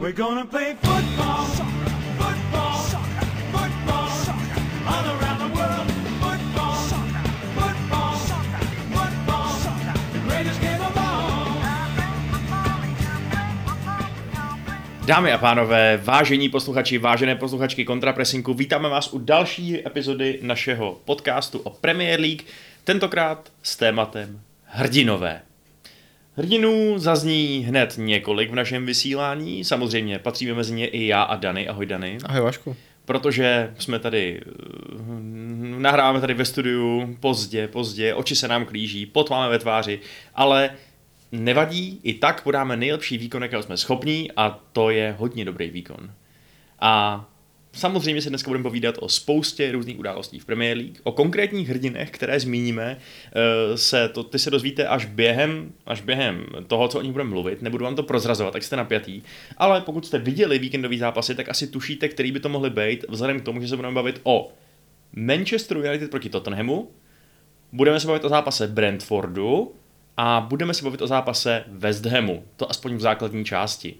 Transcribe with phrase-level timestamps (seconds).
[0.00, 1.46] We're gonna play football.
[15.10, 21.58] Dámy a pánové, vážení posluchači, vážené posluchačky Kontrapresinku, vítáme vás u další epizody našeho podcastu
[21.58, 22.42] o Premier League,
[22.84, 25.42] tentokrát s tématem hrdinové.
[26.40, 31.68] Hrdinů zazní hned několik v našem vysílání, samozřejmě patříme mezi ně i já a Dany.
[31.68, 32.18] Ahoj Dany.
[32.24, 32.76] Ahoj Vašku.
[33.04, 34.52] Protože jsme tady, eh,
[35.78, 40.00] nahráváme tady ve studiu pozdě, pozdě, oči se nám klíží, pot máme ve tváři,
[40.34, 40.70] ale
[41.32, 46.10] nevadí, i tak podáme nejlepší výkon, jakého jsme schopní a to je hodně dobrý výkon.
[46.80, 47.24] A
[47.72, 52.10] samozřejmě se dneska budeme povídat o spoustě různých událostí v Premier League, o konkrétních hrdinech,
[52.10, 57.02] které zmíníme, eh, se to, ty se dozvíte až během, až během toho, co o
[57.02, 59.22] nich budeme mluvit, nebudu vám to prozrazovat, tak jste napjatý,
[59.56, 63.40] ale pokud jste viděli víkendový zápasy, tak asi tušíte, který by to mohly být, vzhledem
[63.40, 64.52] k tomu, že se budeme bavit o
[65.16, 66.90] Manchester United proti Tottenhamu,
[67.72, 69.74] budeme se bavit o zápase Brentfordu
[70.16, 73.94] a budeme se bavit o zápase West Hamu, to aspoň v základní části.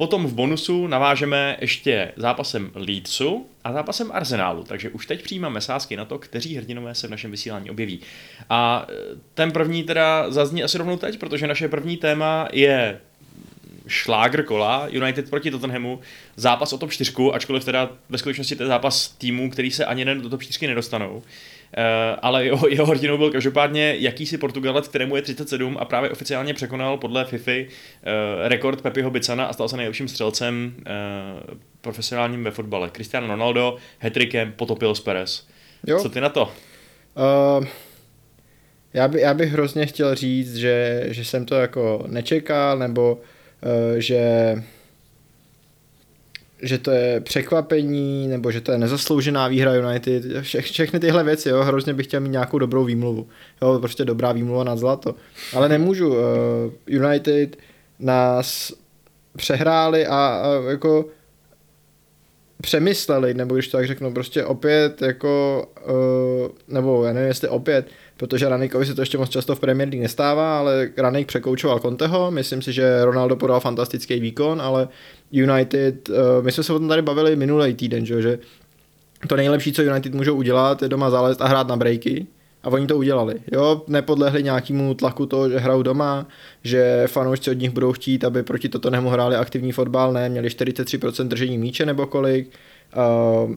[0.00, 5.96] Potom v bonusu navážeme ještě zápasem Leedsu a zápasem Arsenálu, takže už teď přijímáme sázky
[5.96, 8.00] na to, kteří hrdinové se v našem vysílání objeví.
[8.50, 8.94] A e,
[9.34, 13.00] ten první teda zazní asi rovnou teď, protože naše první téma je
[13.86, 16.00] šlágr kola, United proti Tottenhamu,
[16.36, 20.04] zápas o top 4, ačkoliv teda ve skutečnosti to je zápas týmů, který se ani
[20.04, 21.22] do top 4 nedostanou.
[21.78, 26.54] Uh, ale jeho, jeho hrdinou byl každopádně jakýsi Portugalec, kterému je 37 a právě oficiálně
[26.54, 27.66] překonal podle FIFA uh,
[28.42, 32.90] rekord Pepiho Bicana a stal se nejlepším střelcem uh, profesionálním ve fotbale.
[32.90, 35.46] Cristiano Ronaldo hetrikem potopil z Perez.
[35.86, 36.00] Jo.
[36.00, 36.42] Co ty na to?
[36.42, 37.66] Uh,
[38.94, 43.98] já, by, já bych hrozně chtěl říct, že, že jsem to jako nečekal, nebo uh,
[43.98, 44.54] že
[46.62, 51.48] že to je překvapení, nebo že to je nezasloužená výhra United, vše, všechny tyhle věci,
[51.48, 53.28] jo, hrozně bych chtěl mít nějakou dobrou výmluvu,
[53.62, 55.14] jo, prostě dobrá výmluva na zlato,
[55.54, 56.16] ale nemůžu, uh,
[56.86, 57.56] United
[57.98, 58.72] nás
[59.36, 61.04] přehráli a, a jako
[62.60, 67.86] přemysleli, nebo když to tak řeknu, prostě opět jako, uh, nebo já nevím, jestli opět,
[68.20, 72.30] protože Ranikovi se to ještě moc často v Premier League nestává, ale Ranik překoučoval Conteho,
[72.30, 74.88] myslím si, že Ronaldo podal fantastický výkon, ale
[75.32, 78.38] United, uh, my jsme se o tom tady bavili minulý týden, že,
[79.28, 82.26] to nejlepší, co United můžou udělat, je doma zalézt a hrát na breaky.
[82.62, 83.34] A oni to udělali.
[83.52, 86.26] Jo, nepodlehli nějakému tlaku toho, že hrajou doma,
[86.64, 90.48] že fanoušci od nich budou chtít, aby proti toto nemu hráli aktivní fotbal, ne, měli
[90.48, 92.50] 43% držení míče nebo kolik.
[92.96, 93.54] Uh,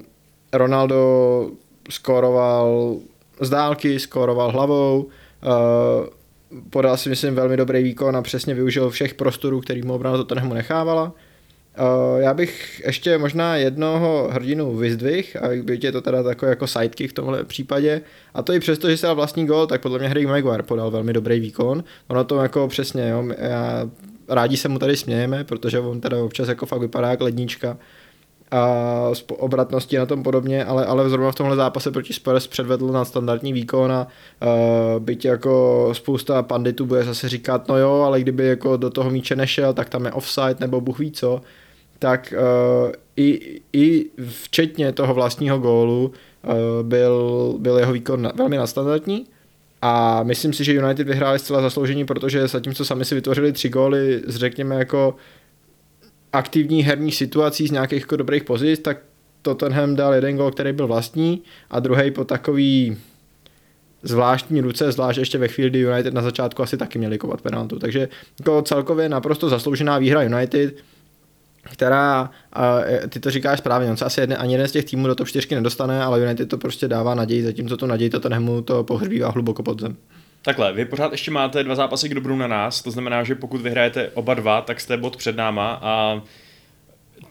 [0.54, 1.52] Ronaldo
[1.90, 2.98] skoroval
[3.40, 6.08] z dálky, skoroval hlavou, uh,
[6.70, 10.54] podal si myslím velmi dobrý výkon a přesně využil všech prostorů, který mu obrana Tottenhamu
[10.54, 11.04] nechávala.
[11.04, 16.68] Uh, já bych ještě možná jednoho hrdinu vyzdvih, a byť je to teda takový jako
[16.68, 18.02] sidekick v tomhle případě,
[18.34, 20.92] a to i přesto, že se dal vlastní gol, tak podle mě Harry Maguire podal
[20.92, 21.84] velmi dobrý výkon.
[22.08, 23.90] Ono to jako přesně, jo, já,
[24.30, 27.78] rádi se mu tady smějeme, protože on teda občas jako fakt vypadá jak lednička,
[28.54, 33.06] a obratnosti na tom podobně, ale, ale zrovna v tomhle zápase proti Spurs předvedl na
[33.06, 38.48] standardní výkon a uh, byť jako spousta panditů bude zase říkat, no jo, ale kdyby
[38.48, 41.42] jako do toho míče nešel, tak tam je offside nebo bůh ví co,
[42.00, 46.12] tak uh, i, i včetně toho vlastního gólu
[46.44, 49.26] uh, byl, byl jeho výkon na, velmi nastandardní
[49.82, 54.22] a myslím si, že United vyhráli zcela zasloužení, protože zatímco sami si vytvořili tři góly
[54.28, 55.16] řekněme jako
[56.34, 58.98] aktivní herní situací z nějakých jako dobrých pozic, tak
[59.42, 62.98] Tottenham dal jeden gol, který byl vlastní a druhý po takový
[64.04, 67.80] zvláštní ruce, zvlášť ještě ve chvíli, kdy United na začátku asi taky měli kovat penaltu.
[67.80, 70.76] Takže jako celkově naprosto zasloužená výhra United,
[71.72, 72.78] která, a
[73.10, 75.28] ty to říkáš správně, on se asi jedne, ani jeden z těch týmů do top
[75.28, 79.64] 4 nedostane, ale United to prostě dává naději, zatímco to naději Tottenhamu to pohřbívá hluboko
[79.64, 79.96] pod zem.
[80.46, 83.62] Takhle, vy pořád ještě máte dva zápasy k dobru na nás, to znamená, že pokud
[83.62, 86.22] vyhrajete oba dva, tak jste bod před náma a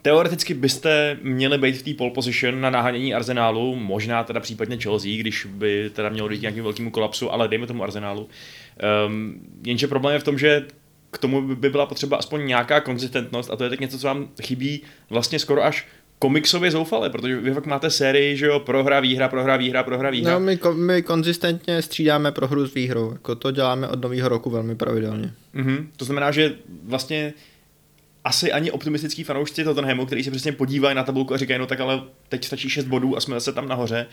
[0.03, 5.17] teoreticky byste měli být v té pole position na nahánění Arsenálu, možná teda případně Chelsea,
[5.17, 8.29] když by teda mělo dojít nějakým velkému kolapsu, ale dejme tomu Arsenálu.
[9.06, 10.67] Um, jenže problém je v tom, že
[11.11, 14.29] k tomu by byla potřeba aspoň nějaká konzistentnost a to je teď něco, co vám
[14.43, 15.87] chybí vlastně skoro až
[16.22, 20.32] komiksově zoufale, protože vy fakt máte sérii, že jo, prohra, výhra, prohra, výhra, prohra, výhra.
[20.32, 24.74] No, my, my konzistentně střídáme prohru s výhrou, jako to děláme od nového roku velmi
[24.74, 25.32] pravidelně.
[25.54, 25.86] Mm-hmm.
[25.96, 26.54] To znamená, že
[26.84, 27.34] vlastně
[28.24, 31.80] asi ani optimistický fanoušci Tottenhamu, který se přesně podívají na tabulku a říkají, no tak
[31.80, 34.06] ale teď stačí 6 bodů a jsme zase tam nahoře,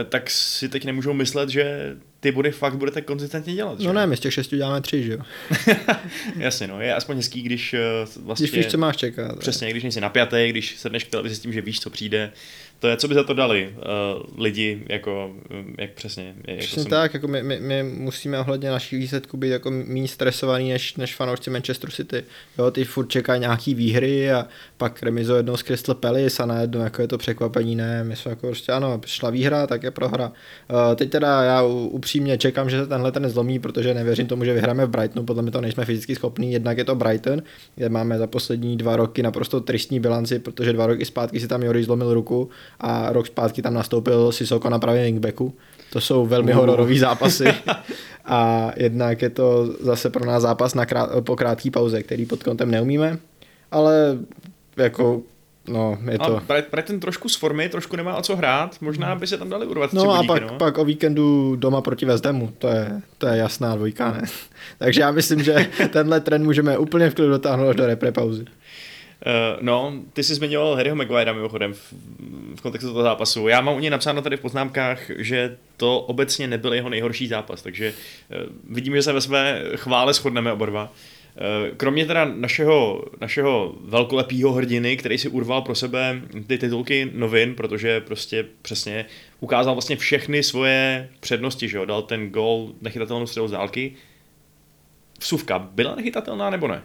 [0.00, 3.80] eh, tak si teď nemůžou myslet, že ty body fakt budete konzistentně dělat.
[3.80, 3.86] že?
[3.86, 5.18] No ne, my z těch šesti uděláme tři, že jo?
[6.36, 7.74] Jasně, no, je aspoň hezký, když
[8.22, 8.46] vlastně...
[8.46, 9.38] Když víš, co máš čekat.
[9.38, 12.32] Přesně, když nejsi napjatý, když se dneš k televizi s tím, že víš, co přijde,
[12.84, 16.34] to je, co by za to dali uh, lidi, jako, um, jak přesně.
[16.46, 19.70] Jak Přesně to jsem- tak, jako my, my, my, musíme ohledně našich výsledků být jako
[19.70, 22.24] méně stresovaný než, než fanoušci Manchester City.
[22.58, 24.46] Jo, ty furt čekají nějaký výhry a
[24.76, 28.30] pak remizo jednou z Crystal Palace a najednou jako je to překvapení, ne, my jsme
[28.30, 30.28] jako prostě ano, šla výhra, tak je prohra.
[30.28, 34.54] Uh, teď teda já upřímně čekám, že se tenhle ten zlomí, protože nevěřím tomu, že
[34.54, 37.42] vyhráme v Brightonu, podle mě to nejsme fyzicky schopní, jednak je to Brighton,
[37.74, 41.62] kde máme za poslední dva roky naprosto tristní bilanci, protože dva roky zpátky si tam
[41.62, 45.54] Jory zlomil ruku a rok zpátky tam nastoupil Sissoko na pravém wingbacku.
[45.92, 46.58] To jsou velmi Uh.
[46.58, 47.44] hororový zápasy.
[48.24, 52.42] A jednak je to zase pro nás zápas na krát, po krátké pauze, který pod
[52.42, 53.18] kontem neumíme,
[53.70, 54.18] ale
[54.76, 55.22] jako
[55.68, 56.36] no, je to...
[56.36, 59.50] A Bright- Brighton trošku z formy, trošku nemá o co hrát, možná by se tam
[59.50, 60.58] dali urvat tři No a pak, no.
[60.58, 64.22] pak o víkendu doma proti Hamu, to je, to je jasná dvojka, ne?
[64.78, 68.44] Takže já myslím, že tenhle trend můžeme úplně v klidu dotáhnout až do repre pauzy.
[69.26, 71.92] Uh, no, ty jsi zmiňoval Harryho Maguirea mimochodem v,
[72.56, 73.48] v kontextu toho zápasu.
[73.48, 77.62] Já mám u něj napsáno tady v poznámkách, že to obecně nebyl jeho nejhorší zápas,
[77.62, 78.36] takže uh,
[78.70, 80.84] vidím, že se ve své chvále shodneme oba dva.
[80.84, 87.54] Uh, Kromě teda našeho, našeho velkolepého hrdiny, který si urval pro sebe ty titulky novin,
[87.54, 89.04] protože prostě přesně
[89.40, 93.92] ukázal vlastně všechny svoje přednosti, že jo, dal ten gol nechytatelnou střelu z dálky.
[95.20, 96.82] Vsuvka byla nechytatelná nebo ne?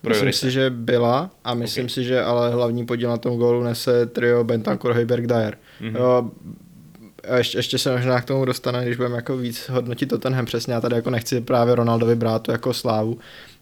[0.00, 1.90] Pro Myslím si, že byla a myslím Ok.
[1.90, 5.58] si, že ale hlavní podíl na tom gólu nese trio Bentancur, Hejberg, Dyer.
[5.80, 5.90] Mhm.
[5.94, 5.98] Mm-hmm.
[5.98, 6.30] Jo,
[7.28, 10.74] a ještě, ještě se možná k tomu dostane, když budeme jako víc hodnotit Tottenham přesně.
[10.74, 13.18] Já tady jako nechci právě Ronaldovi brát tu jako slávu,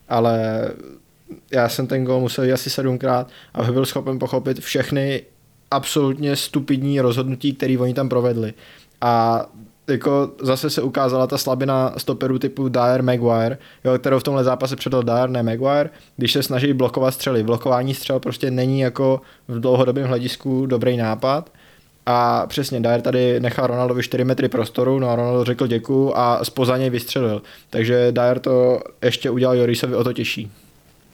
[0.09, 0.69] ale
[1.53, 5.23] já jsem ten gól musel asi sedmkrát, abych byl schopen pochopit všechny
[5.71, 8.55] absolutně stupidní rozhodnutí, které oni tam provedli.
[9.01, 9.47] A
[9.89, 14.77] jako zase se ukázala ta slabina stoperů typu Dyer Maguire, jo, kterou v tomhle zápase
[14.77, 17.43] předal Dyer, ne Maguire, když se snaží blokovat střely.
[17.43, 21.51] Blokování střel prostě není jako v dlouhodobém hledisku dobrý nápad.
[22.07, 26.45] A přesně, Dyer tady nechal Ronaldovi 4 metry prostoru, no a Ronaldo řekl děkuju a
[26.45, 27.43] spoza něj vystřelil.
[27.71, 30.51] Takže Dyer to ještě udělal Jorisovi o to těžší.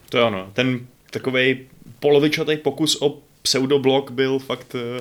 [0.09, 0.47] To je ono.
[0.53, 0.81] Ten
[1.11, 1.61] takový
[2.01, 4.75] polovičatý pokus o pseudoblok byl fakt...
[4.75, 5.01] eh,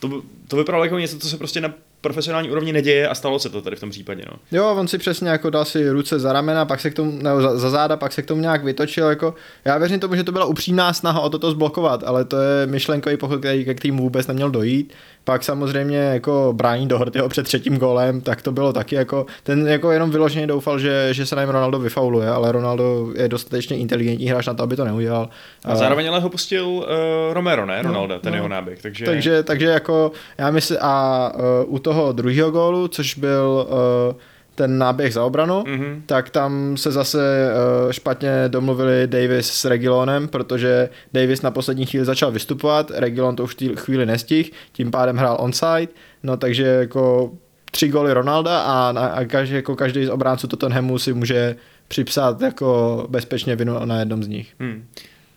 [0.00, 3.50] To, to vypadalo jako něco, co se prostě na profesionální úrovni neděje a stalo se
[3.50, 4.22] to tady v tom případě.
[4.30, 4.58] No.
[4.58, 7.42] Jo, on si přesně jako dal si ruce za ramena, pak se k tomu, nebo
[7.42, 9.34] za, za záda, pak se k tomu nějak vytočil, jako
[9.64, 13.16] já věřím tomu, že to byla upřímná snaha o toto zblokovat, ale to je myšlenkový
[13.16, 14.92] pochod, který, ke kterému vůbec neměl dojít.
[15.26, 19.68] Pak samozřejmě jako brání do jeho před třetím golem, tak to bylo taky jako, ten
[19.68, 24.26] jako jenom vyloženě doufal, že, že se něm Ronaldo vyfauluje, ale Ronaldo je dostatečně inteligentní
[24.26, 25.28] hráč na to, aby to neudělal.
[25.64, 26.84] A zároveň ale ho pustil uh,
[27.32, 27.82] Romero, ne?
[27.82, 28.36] Ronaldo, no, ten no.
[28.36, 28.82] jeho náběh.
[28.82, 33.66] Takže, Takže, takže jako já myslím, a uh, u toho druhého gólu, což byl
[34.10, 34.16] uh,
[34.56, 36.02] ten náběh za obranu, Mhm.
[36.06, 37.48] tak tam se zase
[37.86, 43.44] uh, špatně domluvili Davis s Regilonem, protože Davis na poslední chvíli začal vystupovat, Regilon to
[43.44, 45.88] už v té chvíli nestihl, tím pádem hrál onside,
[46.22, 47.30] no takže jako
[47.70, 51.56] tři góly Ronalda a, na, a každý, jako každý z obránců Tottenhamu si může
[51.88, 54.54] připsat jako bezpečně vinu na jednom z nich.
[54.60, 54.84] Hmm.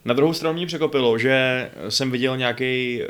[0.06, 3.02] Na druhou stranu mě překopilo, že jsem viděl nějaký,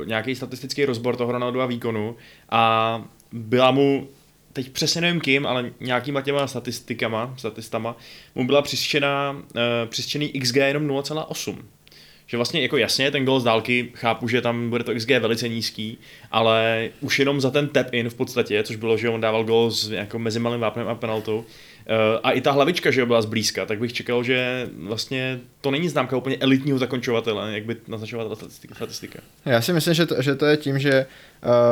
[0.00, 2.16] uh, nějaký statistický rozbor toho Ronaldova výkonu
[2.50, 3.02] a
[3.32, 4.08] byla mu,
[4.52, 7.96] teď přesně nevím kým, ale nějakýma těma statistikama, statistama,
[8.34, 11.56] mu byla přištěná, uh, přištěný XG jenom 0,8.
[12.26, 15.48] Že vlastně jako jasně, ten gol z dálky, chápu, že tam bude to XG velice
[15.48, 15.98] nízký,
[16.30, 19.70] ale už jenom za ten tap in v podstatě, což bylo, že on dával gol
[19.70, 21.71] s jako mezi malým vápnem a penaltou, Eh,
[22.22, 26.16] a i ta hlavička, že byla zblízka, tak bych čekal, že vlastně to není známka
[26.16, 29.18] úplně elitního zakončovatele, jak by naznačovala ta statistika.
[29.44, 31.06] Já si myslím, že to, že to je tím, že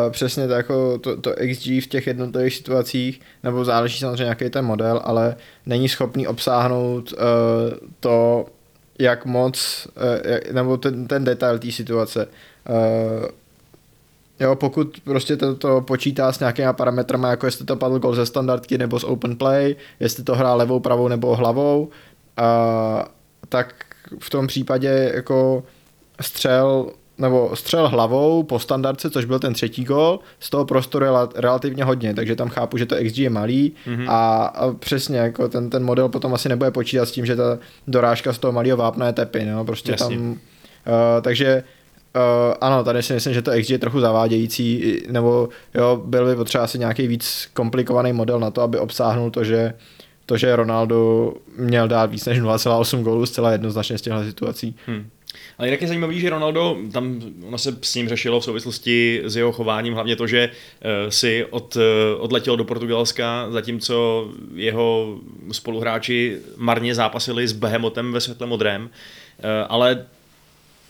[0.04, 4.50] uh, přesně to, jako to, to XG v těch jednotlivých situacích, nebo záleží samozřejmě nějaký
[4.50, 5.36] ten model, ale
[5.66, 7.18] není schopný obsáhnout uh,
[8.00, 8.46] to,
[8.98, 12.26] jak moc, uh, jak, nebo ten, ten detail té situace.
[12.68, 13.26] Uh,
[14.40, 18.26] Jo, pokud prostě to, to počítá s nějakýma parametrama, jako jestli to padl gol ze
[18.26, 21.88] standardky nebo z open play, jestli to hrál levou, pravou nebo hlavou,
[22.36, 23.04] a,
[23.48, 23.74] tak
[24.20, 25.64] v tom případě jako
[26.20, 31.10] střel nebo střel hlavou po standardce, což byl ten třetí gol, z toho prostoru je
[31.10, 34.06] la- relativně hodně, takže tam chápu, že to XG je malý mm-hmm.
[34.08, 37.58] a, a přesně jako ten, ten model potom asi nebude počítat s tím, že ta
[37.86, 40.16] dorážka z toho malého vápna je tepy, no, prostě Jasně.
[40.16, 40.36] tam, uh,
[41.22, 41.64] takže
[42.16, 46.36] Uh, ano, tady si myslím, že to XG je trochu zavádějící, nebo jo, byl by
[46.36, 49.74] potřeba asi nějaký víc komplikovaný model na to, aby obsáhnul to, že
[50.26, 54.76] to, že Ronaldo měl dát víc než 0,8 gólů zcela jednoznačně z těchto situací.
[54.86, 55.10] Hmm.
[55.58, 59.36] Ale jinak je zajímavý, že Ronaldo, tam ono se s ním řešilo v souvislosti s
[59.36, 61.82] jeho chováním, hlavně to, že uh, si od, uh,
[62.18, 65.18] odletěl do Portugalska, zatímco jeho
[65.52, 68.88] spoluhráči marně zápasili s Behemotem ve světle modrém, uh,
[69.68, 70.06] ale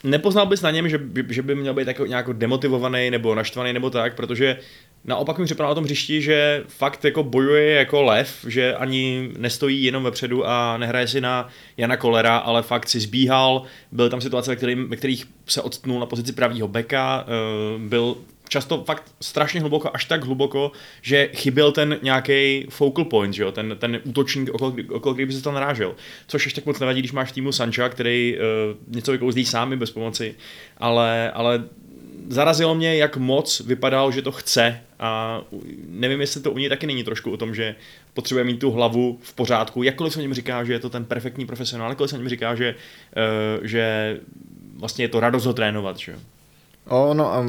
[0.05, 3.91] nepoznal bys na něm, že, že by měl být jako nějak demotivovaný nebo naštvaný nebo
[3.91, 4.57] tak, protože
[5.05, 9.85] naopak mi připadalo na tom hřišti, že fakt jako bojuje jako lev, že ani nestojí
[9.85, 14.51] jenom vepředu a nehraje si na Jana Kolera, ale fakt si zbíhal, byly tam situace,
[14.51, 18.17] ve, kterým, ve kterých se odstnul na pozici pravýho beka, eh, byl
[18.51, 23.53] často fakt strašně hluboko, až tak hluboko, že chyběl ten nějaký focal point, že jo?
[23.53, 25.95] Ten, ten útočník, okolo, okolo kdyby se to narážel.
[26.27, 29.91] Což ještě tak moc nevadí, když máš týmu Sancha, který uh, něco vykouzlí sám bez
[29.91, 30.35] pomoci,
[30.79, 31.65] ale, ale
[32.29, 35.41] zarazilo mě, jak moc vypadal, že to chce a
[35.89, 37.75] nevím, jestli to u něj taky není trošku o tom, že
[38.15, 41.05] potřebuje mít tu hlavu v pořádku, jakkoliv se o něm říká, že je to ten
[41.05, 42.75] perfektní profesionál, jakkoliv se o něm říká, že,
[43.59, 44.17] uh, že
[44.77, 46.19] vlastně je to radost ho trénovat, že jo.
[46.89, 47.47] O, no a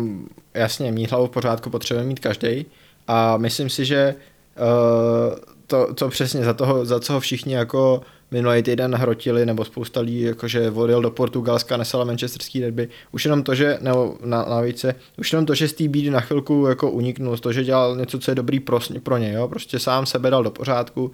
[0.53, 2.65] jasně, mít hlavu v pořádku potřebuje mít každý
[3.07, 4.15] a myslím si, že
[4.59, 5.35] uh,
[5.67, 9.99] to, to přesně za, toho, za co ho všichni jako minulý týden hrotili, nebo spousta
[9.99, 12.89] lidí, jakože odjel do Portugalska, nesala manchesterský derby.
[13.11, 16.19] Už jenom to, že, nebo na, na více, už jenom to, že z té na
[16.19, 19.47] chvilku jako uniknul, to, že dělal něco, co je dobrý pro, pro ně, jo?
[19.47, 21.03] prostě sám sebe dal do pořádku.
[21.03, 21.11] Uh,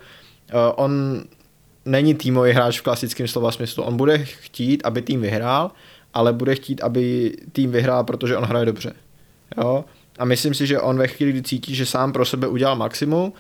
[0.76, 1.24] on
[1.86, 3.84] není týmový hráč v klasickém slova smyslu.
[3.84, 5.72] On bude chtít, aby tým vyhrál,
[6.14, 8.94] ale bude chtít, aby tým vyhrál, protože on hraje dobře.
[9.58, 9.86] Jo?
[10.20, 13.34] A myslím si, že on ve chvíli, kdy cítí, že sám pro sebe udělal maximum,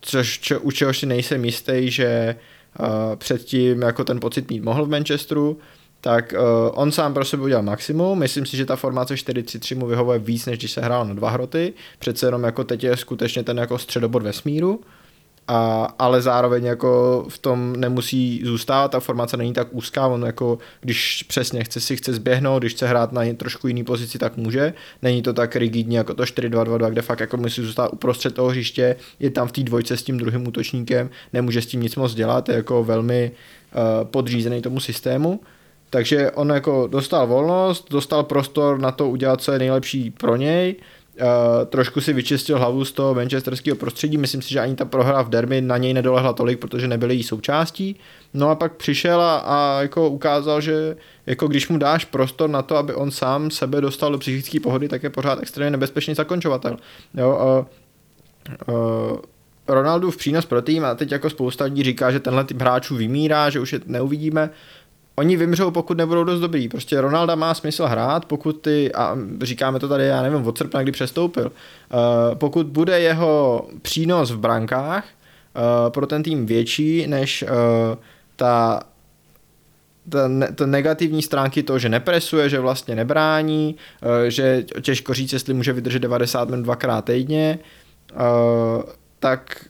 [0.00, 2.36] což čo, u čehož si nejsem jistý, že
[2.80, 5.58] uh, předtím jako ten pocit mít mohl v Manchesteru,
[6.00, 8.18] tak uh, on sám pro sebe udělal maximum.
[8.18, 11.30] Myslím si, že ta formace 4-3-3 mu vyhovuje víc, než když se hrál na dva
[11.30, 11.72] hroty.
[11.98, 14.80] Přece jenom jako teď je skutečně ten jako středobod vesmíru.
[15.48, 20.58] A, ale zároveň jako v tom nemusí zůstávat, ta formace není tak úzká, on jako
[20.80, 24.74] když přesně chce si chce zběhnout, když chce hrát na trošku jiný pozici, tak může.
[25.02, 28.96] Není to tak rigidní jako to 4-2-2-2, kde fakt jako musí zůstat uprostřed toho hřiště,
[29.20, 32.48] je tam v té dvojce s tím druhým útočníkem, nemůže s tím nic moc dělat,
[32.48, 33.30] je jako velmi
[33.74, 35.40] uh, podřízený tomu systému.
[35.90, 40.76] Takže on jako dostal volnost, dostal prostor na to udělat, co je nejlepší pro něj,
[41.66, 45.28] trošku si vyčistil hlavu z toho manchesterského prostředí, myslím si, že ani ta prohra v
[45.28, 47.96] derby na něj nedolehla tolik, protože nebyly jí součástí.
[48.34, 52.62] No a pak přišel a, a jako ukázal, že jako když mu dáš prostor na
[52.62, 56.76] to, aby on sám sebe dostal do psychické pohody, tak je pořád extrémně nebezpečný zakončovatel.
[57.14, 57.64] Jo,
[58.68, 59.18] uh, uh,
[59.68, 62.96] Ronaldu v přínos pro tým a teď jako spousta lidí říká, že tenhle typ hráčů
[62.96, 64.50] vymírá, že už je neuvidíme
[65.16, 66.68] oni vymřou, pokud nebudou dost dobrý.
[66.68, 70.82] Prostě Ronalda má smysl hrát, pokud ty, a říkáme to tady, já nevím, od srpna,
[70.82, 77.42] kdy přestoupil, uh, pokud bude jeho přínos v brankách uh, pro ten tým větší, než
[77.42, 77.48] uh,
[78.36, 78.80] ta
[80.08, 83.76] ta, ne, ta negativní stránky to, že nepresuje, že vlastně nebrání,
[84.28, 87.58] že těžko říct, jestli může vydržet 90 minut dvakrát týdně,
[89.18, 89.66] tak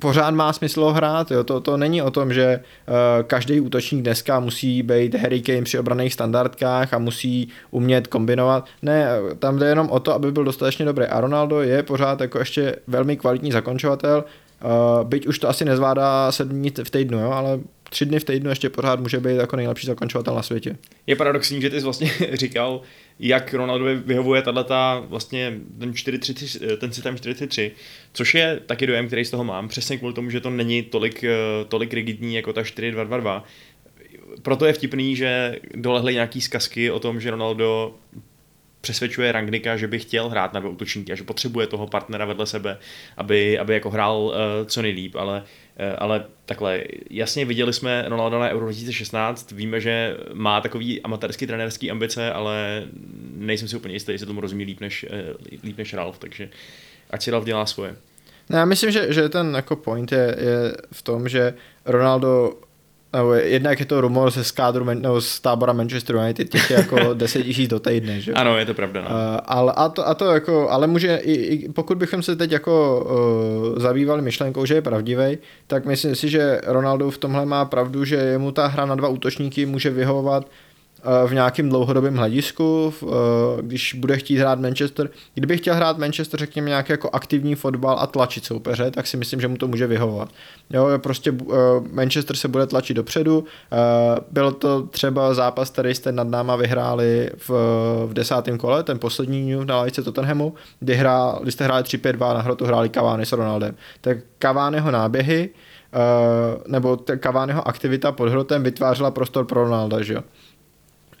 [0.00, 1.30] pořád má smysl hrát.
[1.30, 1.44] Jo?
[1.44, 5.78] To, to není o tom, že uh, každý útočník dneska musí být Harry Kane při
[5.78, 8.66] obraných standardkách a musí umět kombinovat.
[8.82, 9.08] Ne,
[9.38, 11.04] tam jde jenom o to, aby byl dostatečně dobrý.
[11.04, 14.24] A Ronaldo je pořád jako ještě velmi kvalitní zakončovatel,
[14.64, 17.30] uh, byť už to asi nezvládá sedm dní v týdnu, jo?
[17.30, 20.76] ale tři dny v týdnu ještě pořád může být jako nejlepší zakončovatel na světě.
[21.06, 22.80] Je paradoxní, že ty jsi vlastně říkal,
[23.18, 24.74] jak Ronaldovi vyhovuje tato
[25.08, 27.70] vlastně ten, 4-3, ten systém 4-3,
[28.12, 31.24] což je taky dojem, který z toho mám, přesně kvůli tomu, že to není tolik,
[31.24, 31.36] eh,
[31.68, 33.42] tolik rigidní jako ta 4-2-2-2.
[34.42, 37.94] Proto je vtipný, že dolehly nějaký zkazky o tom, že Ronaldo
[38.84, 42.46] přesvědčuje Rangnika, že by chtěl hrát na dva útočníky a že potřebuje toho partnera vedle
[42.46, 42.78] sebe,
[43.16, 44.32] aby, aby jako hrál uh,
[44.66, 50.16] co nejlíp, ale, uh, ale takhle, jasně viděli jsme Ronaldo na Euro 2016, víme, že
[50.32, 52.84] má takový amatérský trenérský ambice, ale
[53.36, 56.48] nejsem si úplně jistý, jestli tomu rozumí líp než, uh, líp než Ralf, takže
[57.10, 57.96] ať si Ralf dělá svoje.
[58.50, 62.52] No, já myslím, že, že ten jako point je, je v tom, že Ronaldo
[63.14, 67.14] nebo jednak je to rumor ze skádru, nebo z tábora Manchester United, těch je jako
[67.14, 68.32] 10 tisíc do týdne, že?
[68.32, 69.00] Ano, je to pravda.
[69.00, 69.08] No.
[69.08, 72.52] Uh, ale, a, to, a to jako, ale může, i, i pokud bychom se teď
[72.52, 73.06] jako
[73.74, 78.04] uh, zabývali myšlenkou, že je pravdivý, tak myslím si, že Ronaldo v tomhle má pravdu,
[78.04, 80.46] že jemu ta hra na dva útočníky může vyhovovat
[81.26, 82.94] v nějakém dlouhodobém hledisku,
[83.60, 85.10] když bude chtít hrát Manchester.
[85.34, 89.40] Kdyby chtěl hrát Manchester, řekněme, nějaký jako aktivní fotbal a tlačit soupeře, tak si myslím,
[89.40, 90.28] že mu to může vyhovovat.
[90.70, 91.34] Jo, prostě
[91.92, 93.44] Manchester se bude tlačit dopředu.
[94.30, 97.50] Byl to třeba zápas, který jste nad náma vyhráli v,
[98.06, 102.40] v desátém kole, ten poslední na lajce Tottenhamu, kdy, hrál, kdy jste hráli 3-5-2 na
[102.40, 103.74] hrotu hráli Cavani s Ronaldem.
[104.00, 105.50] Tak Cavaniho náběhy
[106.66, 110.20] nebo Cavaniho aktivita pod hrotem vytvářela prostor pro Ronalda, že jo.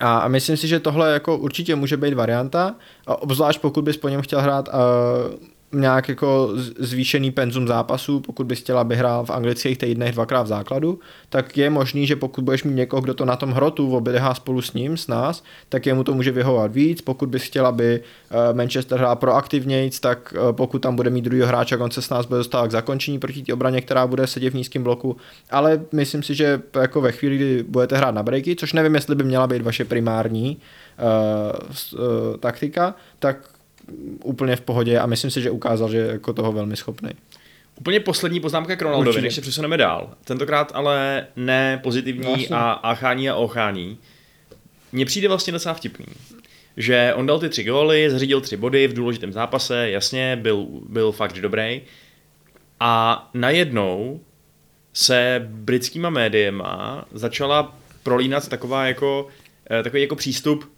[0.00, 2.74] A, myslím si, že tohle jako určitě může být varianta,
[3.06, 4.68] obzvlášť pokud bys po něm chtěl hrát
[5.74, 10.46] nějak jako zvýšený penzum zápasů, pokud bys chtěl, aby hrál v anglických týdnech dvakrát v
[10.46, 14.34] základu, tak je možný, že pokud budeš mít někoho, kdo to na tom hrotu oběhá
[14.34, 17.00] spolu s ním, s nás, tak jemu to může vyhovovat víc.
[17.00, 21.42] Pokud bys chtěl, aby eh, Manchester hrál proaktivnějc, tak eh, pokud tam bude mít druhý
[21.42, 24.50] hráče, on se s nás bude dostávat k zakončení proti té obraně, která bude sedět
[24.50, 25.16] v nízkém bloku.
[25.50, 29.14] Ale myslím si, že jako ve chvíli, kdy budete hrát na breaky, což nevím, jestli
[29.14, 30.56] by měla být vaše primární
[30.98, 33.53] uh, uh, taktika, tak
[34.24, 37.10] úplně v pohodě a myslím si, že ukázal, že je jako toho velmi schopný.
[37.78, 40.14] Úplně poslední poznámka k Ronaldovi, než se přesuneme dál.
[40.24, 42.56] Tentokrát ale ne pozitivní Jasně.
[42.56, 43.98] a achání a ochání.
[44.92, 46.06] Mně přijde vlastně docela vtipný,
[46.76, 51.12] že on dal ty tři góly, zařídil tři body v důležitém zápase, jasně, byl, byl
[51.12, 51.82] fakt dobrý.
[52.80, 54.20] A najednou
[54.92, 59.28] se britskýma médiema začala prolínat taková jako,
[59.70, 60.72] eh, takový jako přístup,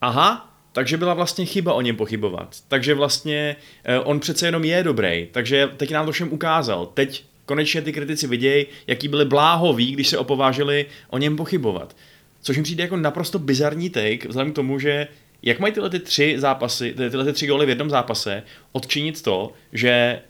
[0.00, 2.56] aha, takže byla vlastně chyba o něm pochybovat.
[2.68, 6.86] Takže vlastně eh, on přece jenom je dobrý, takže teď nám to všem ukázal.
[6.86, 11.96] Teď konečně ty kritici vidějí, jaký byli bláhoví, když se opovážili o něm pochybovat.
[12.42, 15.08] Což mi přijde jako naprosto bizarní take, vzhledem k tomu, že
[15.42, 19.22] jak mají tyhle ty tři zápasy, ty- tyhle ty tři góly v jednom zápase, odčinit
[19.22, 20.20] to, že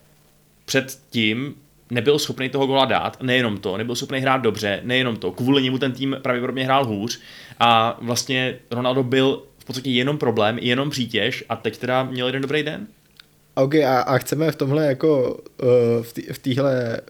[0.64, 1.54] předtím
[1.90, 5.78] nebyl schopný toho gola dát, nejenom to, nebyl schopný hrát dobře, nejenom to, kvůli němu
[5.78, 7.20] ten tým pravděpodobně hrál hůř
[7.61, 12.62] a vlastně Ronaldo byl podstatě jenom problém, jenom přítěž a teď teda měl jeden dobrý
[12.62, 12.86] den.
[13.54, 17.00] OK, a, a chceme v tomhle jako uh, v, téhle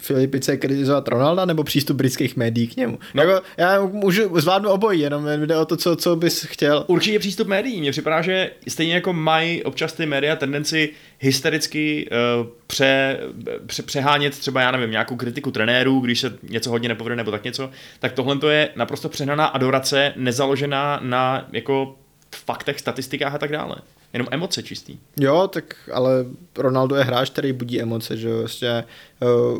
[0.00, 2.98] Filipice kritizovat Ronalda nebo přístup britských médií k němu?
[3.14, 3.22] No.
[3.22, 6.84] Jako, já můžu zvládnu obojí, jenom jde o to, co, co bys chtěl.
[6.86, 7.80] Určitě přístup médií.
[7.80, 12.08] Mně připadá, že stejně jako mají občas ty média tendenci hystericky
[12.40, 13.20] uh, pře,
[13.66, 17.44] pře, přehánět třeba, já nevím, nějakou kritiku trenérů, když se něco hodně nepovede nebo tak
[17.44, 21.96] něco, tak tohle to je naprosto přehnaná adorace, nezaložená na jako
[22.44, 23.76] faktech, statistikách a tak dále.
[24.12, 24.98] Jenom emoce čistý.
[25.20, 26.26] Jo, tak ale
[26.58, 28.84] Ronaldo je hráč, který budí emoce, že jo, vlastně
[29.20, 29.58] uh,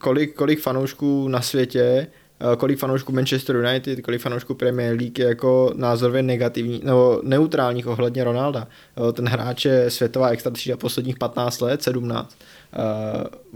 [0.00, 2.06] kolik, kolik fanoušků na světě,
[2.42, 7.86] uh, kolik fanoušků Manchester United, kolik fanoušků Premier League je jako názorově negativní, nebo neutrálních
[7.86, 8.68] ohledně Ronalda.
[9.12, 12.38] Ten hráč je světová extra třída posledních 15 let, 17.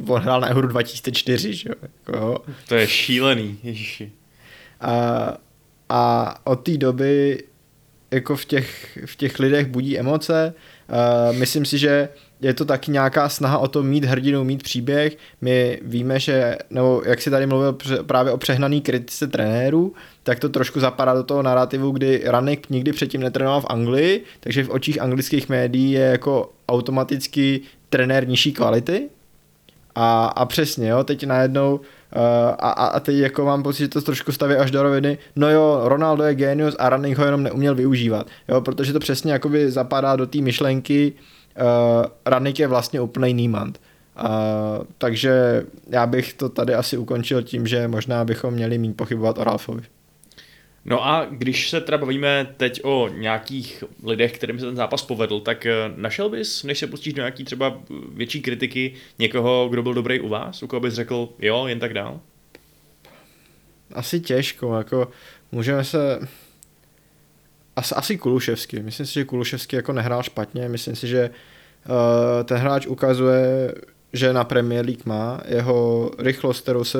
[0.06, 2.38] Uh, on hrál na Euro 2004, že jo, jako, jo.
[2.68, 4.12] To je šílený, ježiši.
[4.80, 5.37] A,
[5.88, 7.42] a od té doby
[8.14, 10.55] jako v těch, v těch lidech budí emoce.
[10.88, 12.09] Uh, myslím si, že
[12.40, 15.16] je to taky nějaká snaha o to mít hrdinu, mít příběh.
[15.40, 20.48] My víme, že, nebo jak si tady mluvil právě o přehnaný kritice trenérů, tak to
[20.48, 25.00] trošku zapadá do toho narrativu, kdy Ranek nikdy předtím netrénoval v Anglii, takže v očích
[25.00, 29.09] anglických médií je jako automaticky trenér nižší kvality.
[29.94, 31.83] A, a přesně, jo, teď najednou uh,
[32.59, 35.50] a, a a teď jako mám pocit, že to trošku staví až do roviny, no
[35.50, 39.70] jo, Ronaldo je genius a Running ho jenom neuměl využívat, jo, protože to přesně jakoby
[39.70, 41.12] zapadá do té myšlenky,
[41.61, 43.80] uh, Running je vlastně úplný nímant.
[44.24, 49.38] Uh, takže já bych to tady asi ukončil tím, že možná bychom měli mít pochybovat
[49.38, 49.83] o Ralfovi.
[50.84, 55.40] No a když se teda bavíme teď o nějakých lidech, kterým se ten zápas povedl,
[55.40, 57.80] tak eh, našel bys, než se pustíš do nějaký třeba
[58.14, 61.94] větší kritiky, někoho, kdo byl dobrý u vás, u koho bys řekl, jo, jen tak
[61.94, 62.20] dál?
[63.92, 65.10] Asi těžko, jako
[65.52, 66.28] můžeme se...
[67.76, 68.80] Asi, asi Kuluševský.
[68.80, 70.68] Myslím si, že Kuluševský jako nehrál špatně.
[70.68, 73.74] Myslím si, že uh, ten hráč ukazuje,
[74.12, 76.98] že na Premier League má jeho rychlost, kterou se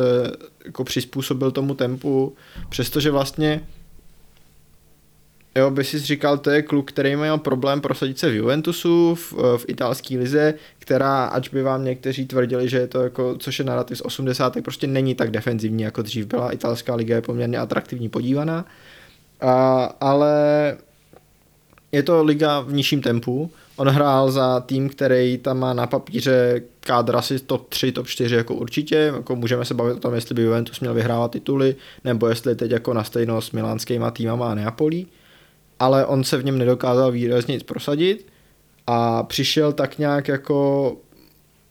[0.65, 2.37] jako přizpůsobil tomu tempu,
[2.69, 3.67] přestože vlastně
[5.57, 9.33] Jo, by si říkal, to je kluk, který měl problém prosadit se v Juventusu, v,
[9.33, 13.65] v italské lize, která, ač by vám někteří tvrdili, že je to jako, což je
[13.65, 16.53] narrativ z 80, tak prostě není tak defenzivní, jako dřív byla.
[16.53, 18.65] Italská liga je poměrně atraktivní podívaná.
[19.41, 20.37] A, ale
[21.93, 23.51] je to liga v nižším tempu.
[23.77, 28.35] On hrál za tým, který tam má na papíře kádr asi top 3, top 4
[28.35, 28.97] jako určitě.
[28.97, 32.71] Jako můžeme se bavit o tom, jestli by Juventus měl vyhrávat tituly, nebo jestli teď
[32.71, 35.07] jako na stejno s milánskýma týmama a Neapolí.
[35.79, 38.27] Ale on se v něm nedokázal výrazně nic prosadit
[38.87, 40.97] a přišel tak nějak jako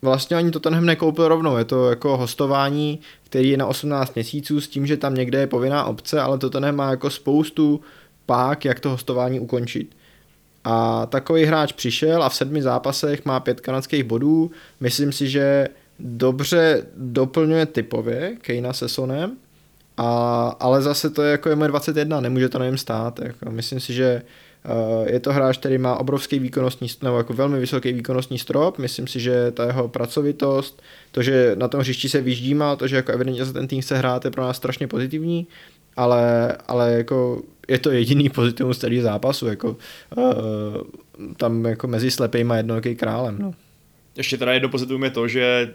[0.02, 4.62] vlastně ani to tenhle nekoupil rovnou, je to jako hostování, který je na 18 měsíců
[4.62, 7.82] s tím, že tam někde je povinná obce, ale to ten má jako spoustu
[8.26, 9.96] pák, jak to hostování ukončit.
[10.64, 14.52] A takový hráč přišel a v sedmi zápasech má pět kanadských bodů.
[14.80, 15.68] Myslím si, že
[16.00, 19.38] dobře doplňuje typově Kejna se Sonem,
[19.98, 23.20] a, ale zase to je jako je moje 21, nemůže to na něm stát.
[23.20, 23.52] Jako.
[23.52, 24.22] Myslím si, že
[25.06, 29.20] je to hráč, který má obrovský výkonnostní, nebo jako velmi vysoký výkonnostní strop, myslím si,
[29.20, 33.46] že ta jeho pracovitost, to, že na tom hřišti se vyždímá, to, že jako evidentně
[33.46, 35.48] za ten tým se hrát, je pro nás strašně pozitivní,
[35.96, 39.78] ale, ale jako je to jediný pozitivum z celého zápasu, jako
[40.16, 40.26] uh,
[41.38, 43.54] tam jako mezi slepejma jednoký králem, no.
[44.18, 45.74] Ještě teda jedno pozitivum je to, že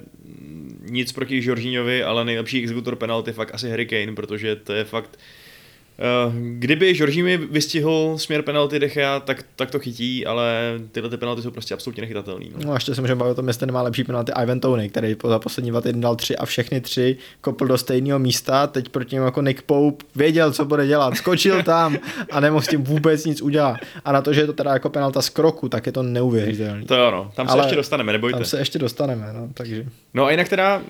[0.91, 5.19] nic proti Žoržíňovi, ale nejlepší exekutor penalty fakt asi Harry Kane, protože to je fakt
[6.33, 11.51] kdyby Žoržími vystihl směr penalty Dechea, tak, tak to chytí, ale tyhle ty penalty jsou
[11.51, 12.47] prostě absolutně nechytatelné.
[12.53, 12.59] No.
[12.65, 12.73] no.
[12.73, 15.39] a ještě se můžeme bavit o tom, jestli nemá lepší penalty Ivan Tony, který za
[15.39, 19.25] poslední dva týdny dal tři a všechny tři kopl do stejného místa, teď proti němu
[19.25, 21.99] jako Nick Pope věděl, co bude dělat, skočil tam
[22.31, 23.77] a nemohl s tím vůbec nic udělat.
[24.05, 26.85] A na to, že je to teda jako penalta z kroku, tak je to neuvěřitelné.
[26.85, 27.31] To jo, no.
[27.35, 28.39] tam se ale ještě dostaneme, nebojte.
[28.39, 29.87] Tam se ještě dostaneme, no, takže.
[30.15, 30.85] No a jinak teda, uh,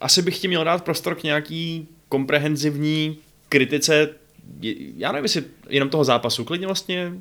[0.00, 3.18] asi bych ti měl dát prostor k nějaký komprehenzivní
[3.50, 4.08] kritice,
[4.96, 7.12] já nevím, jestli jenom toho zápasu, klidně vlastně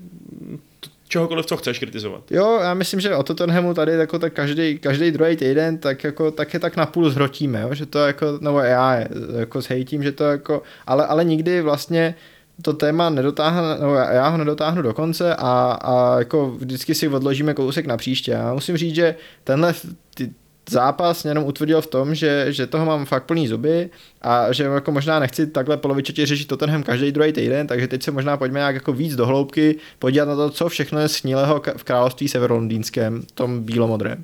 [1.08, 2.32] čehokoliv, co chceš kritizovat.
[2.32, 6.32] Jo, já myslím, že o Tottenhamu tady jako tak každý, každý druhý týden tak jako
[6.32, 7.74] tak je tak na půl zhrotíme, jo?
[7.74, 9.00] že to jako, nebo já
[9.39, 12.15] jako zhejtím, že to jako, ale, ale nikdy vlastně
[12.62, 17.54] to téma nedotáhne, nebo já ho nedotáhnu do konce a, a jako vždycky si odložíme
[17.54, 18.32] kousek na příště.
[18.32, 19.74] Já musím říct, že tenhle,
[20.15, 20.30] ty,
[20.69, 23.89] zápas mě jenom utvrdil v tom, že, že toho mám fakt plný zuby
[24.21, 28.12] a že jako možná nechci takhle polovičetě řešit Tottenham každý druhý týden, takže teď se
[28.12, 31.84] možná pojďme nějak jako víc do hloubky podívat na to, co všechno je snílého v
[31.84, 34.23] království severolondýnském, tom bílomodrém.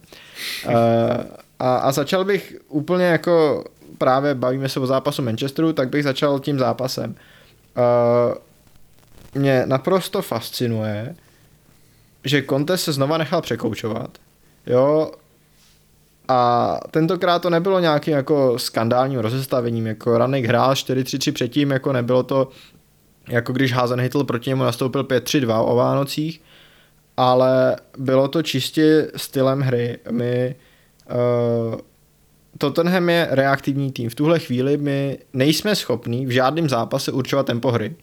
[0.66, 0.72] Uh,
[1.60, 3.64] a, a začal bych úplně jako
[3.98, 7.16] právě bavíme se o zápasu Manchesteru, tak bych začal tím zápasem.
[7.78, 8.36] Uh,
[9.42, 11.16] mě naprosto fascinuje,
[12.24, 14.18] že Conte se znova nechal překoučovat.
[14.66, 15.12] Jo,
[16.28, 22.24] a tentokrát to nebylo nějakým jako skandálním rozestavením, jako Ranek hrál 4-3-3 předtím, jako nebylo
[22.24, 22.50] to
[23.30, 26.42] jako když Hazenhytl proti němu nastoupil 5-3-2 o Vánocích,
[27.18, 29.98] ale bylo to čistě stylem hry.
[30.12, 30.56] My
[31.72, 31.80] uh,
[32.58, 34.10] Tottenham je reaktivní tým.
[34.10, 37.96] V tuhle chvíli my nejsme schopní v žádném zápase určovat tempo hry.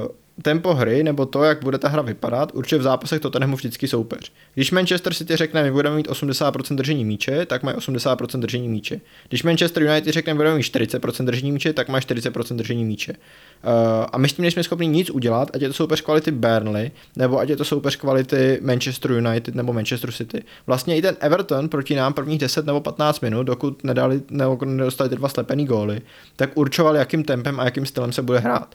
[0.00, 0.08] Uh,
[0.42, 4.32] tempo hry nebo to, jak bude ta hra vypadat, určitě v zápasech Tottenhamu vždycky soupeř.
[4.54, 9.00] Když Manchester City řekne, my budeme mít 80% držení míče, tak mají 80% držení míče.
[9.28, 13.12] Když Manchester United řekne, budeme mít 40% držení míče, tak mají 40% držení míče.
[13.12, 13.70] Uh,
[14.12, 17.38] a my s tím nejsme schopni nic udělat, ať je to soupeř kvality Burnley, nebo
[17.38, 20.42] ať je to soupeř kvality Manchester United nebo Manchester City.
[20.66, 25.10] Vlastně i ten Everton proti nám prvních 10 nebo 15 minut, dokud nedali, nebo nedostali
[25.10, 26.00] ty dva slepený góly,
[26.36, 28.74] tak určoval, jakým tempem a jakým stylem se bude hrát.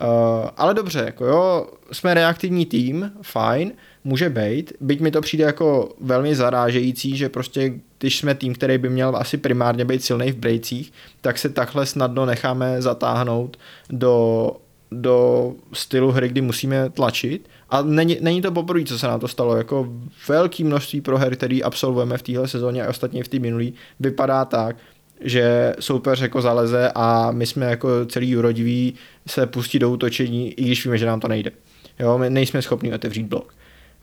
[0.00, 3.72] Uh, ale dobře, jako jo, jsme reaktivní tým, fajn,
[4.04, 8.78] může být, byť mi to přijde jako velmi zarážející, že prostě když jsme tým, který
[8.78, 13.56] by měl asi primárně být silný v brejcích, tak se takhle snadno necháme zatáhnout
[13.90, 14.50] do,
[14.90, 17.48] do stylu hry, kdy musíme tlačit.
[17.70, 19.56] A není, není to poprvé, co se nám to stalo.
[19.56, 19.88] Jako
[20.28, 24.76] velké množství proher, který absolvujeme v téhle sezóně a ostatně v té minulý, vypadá tak,
[25.20, 28.94] že soupeř jako zaleze a my jsme jako celý urodiví
[29.26, 31.50] se pustí do útočení, i když víme, že nám to nejde.
[31.98, 33.54] Jo, my nejsme schopni otevřít blok.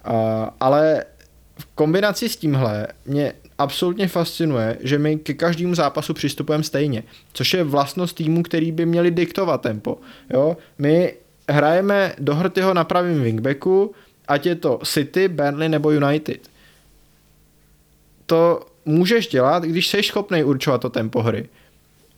[0.10, 0.14] Uh,
[0.60, 1.04] ale
[1.60, 7.54] v kombinaci s tímhle mě absolutně fascinuje, že my ke každému zápasu přistupujeme stejně, což
[7.54, 9.98] je vlastnost týmu, který by měli diktovat tempo.
[10.30, 10.58] Jo?
[10.78, 11.14] My
[11.50, 13.94] hrajeme do Hrtyho na pravém wingbacku,
[14.28, 16.50] ať je to City, Burnley nebo United.
[18.26, 21.50] To můžeš dělat, když jsi schopný určovat to tempo hry.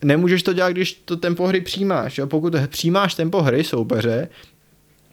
[0.03, 2.17] Nemůžeš to dělat, když to tempo hry přijímáš.
[2.17, 2.27] Jo?
[2.27, 4.27] Pokud přijímáš tempo hry soupeře,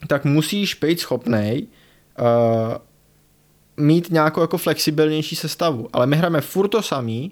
[0.07, 1.67] tak musíš být schopný
[2.19, 2.25] uh,
[3.77, 5.89] mít nějakou jako flexibilnější sestavu.
[5.93, 7.31] Ale my hrajeme furt to samý,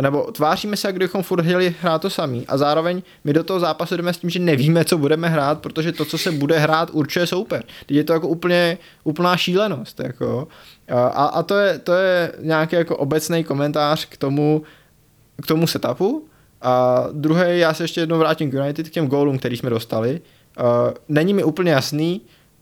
[0.00, 3.60] nebo tváříme se, jak kdybychom furt chtěli hrát to samý a zároveň my do toho
[3.60, 6.90] zápasu jdeme s tím, že nevíme, co budeme hrát, protože to, co se bude hrát,
[6.92, 7.62] určuje soupeř.
[7.86, 10.00] Teď je to jako úplně, úplná šílenost.
[10.00, 10.48] Jako.
[10.88, 14.62] A, a to, je, to je nějaký jako obecný komentář k tomu,
[15.42, 16.24] k tomu setupu.
[16.62, 20.20] A druhý, já se ještě jednou vrátím k United, k těm gólům, který jsme dostali.
[20.60, 20.64] Uh,
[21.08, 22.20] není mi úplně jasný,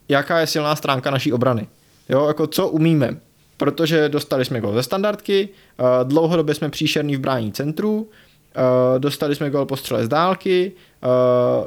[0.09, 1.67] jaká je silná stránka naší obrany.
[2.09, 3.17] Jo, jako co umíme
[3.57, 8.09] protože dostali jsme gol ze standardky, eh, dlouhodobě jsme příšerní v brání centru,
[8.55, 11.07] eh, dostali jsme gol po střele z dálky, eh,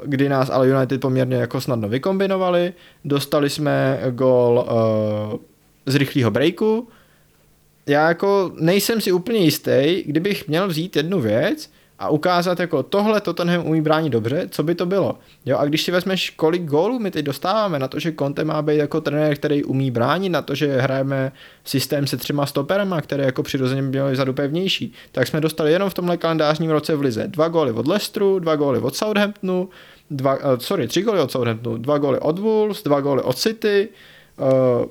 [0.05, 2.73] kdy nás ale United poměrně jako snadno vykombinovali,
[3.05, 4.65] dostali jsme gol
[5.89, 6.87] z rychlého breaku,
[7.87, 13.21] já jako nejsem si úplně jistý, kdybych měl vzít jednu věc a ukázat jako tohle
[13.21, 15.19] Tottenham umí bránit dobře, co by to bylo.
[15.45, 18.61] Jo, a když si vezmeš, kolik gólů my teď dostáváme na to, že Conte má
[18.61, 21.31] být jako trenér, který umí bránit, na to, že hrajeme
[21.65, 25.93] systém se třema stoperama, které jako přirozeně měly vzadu pevnější, tak jsme dostali jenom v
[25.93, 29.69] tomhle kalendářním roce v Lize dva góly od Leicesteru, dva góly od Southamptonu,
[30.11, 33.89] dva, uh, sorry, tři góly od Southamptonu, dva góly od Wolves, dva góly od City,
[34.37, 34.85] uh,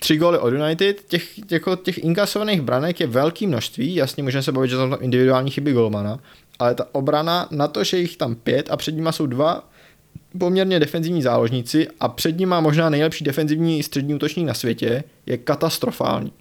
[0.00, 4.52] tři góly od United, těch, jako těch inkasovaných branek je velké množství, jasně můžeme se
[4.52, 6.18] bavit, že jsou tam individuální chyby golmana,
[6.58, 9.68] ale ta obrana na to, že jich tam pět a před nimi jsou dva
[10.38, 16.32] poměrně defenzivní záložníci a před nimi možná nejlepší defenzivní střední útočník na světě, je katastrofální.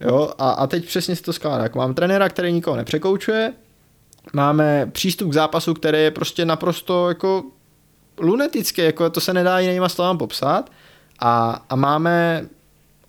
[0.00, 1.68] Jo, a, a teď přesně si to skládá.
[1.74, 3.52] Mám trenéra, který nikoho nepřekoučuje,
[4.32, 7.44] máme přístup k zápasu, který je prostě naprosto jako
[8.18, 10.70] lunetický, jako to se nedá jinýma slovama popsat
[11.18, 12.46] a, a máme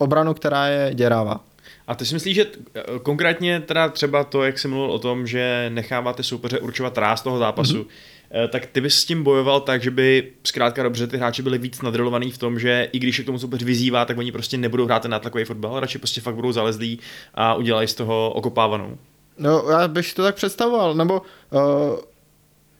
[0.01, 1.39] obranu, která je děravá.
[1.87, 5.27] A ty si myslíš, že eh, konkrétně teda třeba to, jak jsi mluvil o tom,
[5.27, 8.47] že necháváte soupeře určovat ráz toho zápasu, mm-hmm.
[8.47, 11.81] tak ty bys s tím bojoval tak, že by zkrátka dobře ty hráči byli víc
[11.81, 14.85] nadrilovaný v tom, že i když je k tomu soupeř vyzývá, tak oni prostě nebudou
[14.85, 16.99] hrát ten nátlakový fotbal, radši prostě fakt budou zalezlí
[17.35, 18.97] a udělají z toho okopávanou.
[19.37, 21.59] No, já bych si to tak představoval, nebo uh,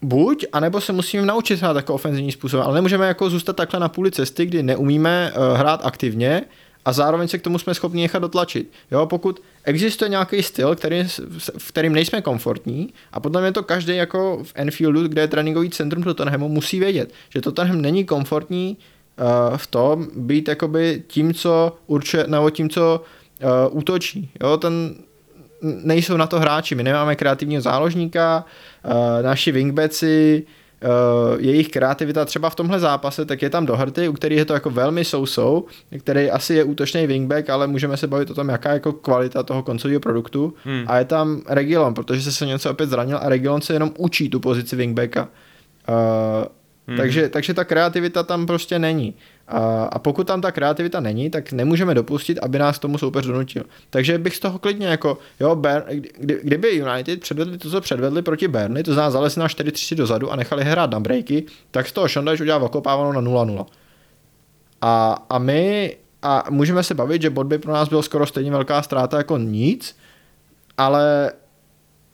[0.02, 3.90] buď, anebo se musíme naučit hrát jako ofenzivní způsob, ale nemůžeme jako zůstat takhle na
[3.90, 6.42] půli cesty, kdy neumíme uh, hrát aktivně
[6.86, 8.72] a zároveň se k tomu jsme schopni nechat dotlačit.
[8.92, 11.04] Jo, pokud existuje nějaký styl, který,
[11.58, 15.70] v kterým nejsme komfortní a potom je to každý jako v Enfieldu, kde je tréninkový
[15.70, 18.78] centrum Tottenhamu, musí vědět, že Tottenham není komfortní
[19.52, 23.04] uh, v tom být jakoby tím, co určuje, nebo tím, co
[23.72, 24.32] uh, útočí.
[24.44, 24.96] Jo, ten
[25.62, 28.46] nejsou na to hráči, my nemáme kreativního záložníka,
[28.86, 28.92] uh,
[29.22, 30.44] naši wingbacki,
[31.40, 34.70] jejich kreativita třeba v tomhle zápase, tak je tam dohrty, u kterých je to jako
[34.70, 35.66] velmi sousou,
[36.00, 39.44] který asi je útočný wingback, ale můžeme se bavit o tom, jaká je jako kvalita
[39.44, 40.54] toho koncového produktu.
[40.64, 40.84] Hmm.
[40.88, 44.30] A je tam Regilon, protože se se něco opět zranil a Regilon se jenom učí
[44.30, 45.30] tu pozici wingbacka.
[45.90, 46.46] Uh,
[46.88, 46.98] Hmm.
[46.98, 49.14] Takže, takže ta kreativita tam prostě není.
[49.48, 53.64] A, pokud tam ta kreativita není, tak nemůžeme dopustit, aby nás tomu soupeř donutil.
[53.90, 55.84] Takže bych z toho klidně jako, jo, Bern,
[56.18, 60.32] kdy, kdyby United předvedli to, co předvedli proti Berny, to znamená zalesli na 4-3 dozadu
[60.32, 63.66] a nechali hrát na breaky, tak z toho Šondajš udělal okopávanou na 0-0.
[64.82, 68.52] A, a my, a můžeme se bavit, že bod by pro nás byl skoro stejně
[68.52, 69.96] velká ztráta jako nic,
[70.78, 71.32] ale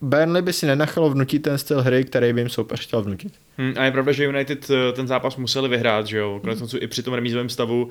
[0.00, 3.32] Burnley by si nenechalo vnutit ten styl hry, který by jim soupeř chtěl vnutit.
[3.56, 6.38] Hmm, a je pravda, že United eh, ten zápas museli vyhrát, že jo?
[6.40, 7.90] Konec konců i při tom remízovém stavu uh,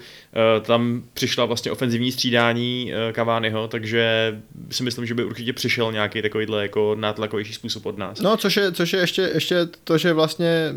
[0.61, 4.35] tam přišla vlastně ofenzivní střídání uh, Cavaniho, takže
[4.69, 8.19] si myslím, že by určitě přišel nějaký takovýhle jako nátlakovější způsob od nás.
[8.19, 10.73] No, což je, což je ještě, ještě to, že vlastně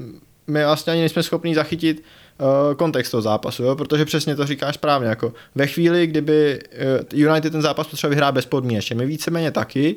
[0.46, 2.02] my vlastně ani nejsme schopni zachytit
[2.76, 3.76] kontext toho zápasu, jo?
[3.76, 6.58] protože přesně to říkáš správně, jako ve chvíli, kdyby
[7.12, 9.96] United ten zápas potřeba vyhrát bezpodmínečně, my víceméně taky,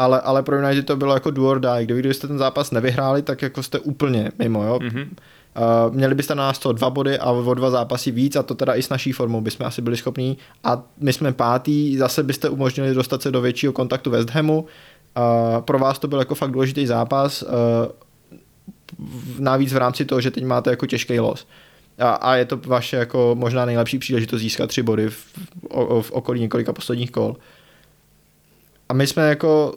[0.00, 1.84] ale, ale pro United to bylo jako do or die.
[1.84, 4.78] Kdyby, kdybyste ten zápas nevyhráli, tak jako jste úplně mimo, jo.
[4.78, 5.06] Mm-hmm.
[5.86, 8.54] Uh, měli byste na nás to dva body a o dva zápasy víc a to
[8.54, 12.48] teda i s naší formou bychom asi byli schopní a my jsme pátý, zase byste
[12.48, 14.60] umožnili dostat se do většího kontaktu West Hamu.
[14.60, 17.48] Uh, pro vás to byl jako fakt důležitý zápas, uh,
[19.38, 21.46] navíc v rámci toho, že teď máte jako těžký los.
[21.98, 25.26] A, a je to vaše jako možná nejlepší příležitost získat tři body v,
[25.70, 27.36] v, v okolí několika posledních kol.
[28.88, 29.74] A my jsme jako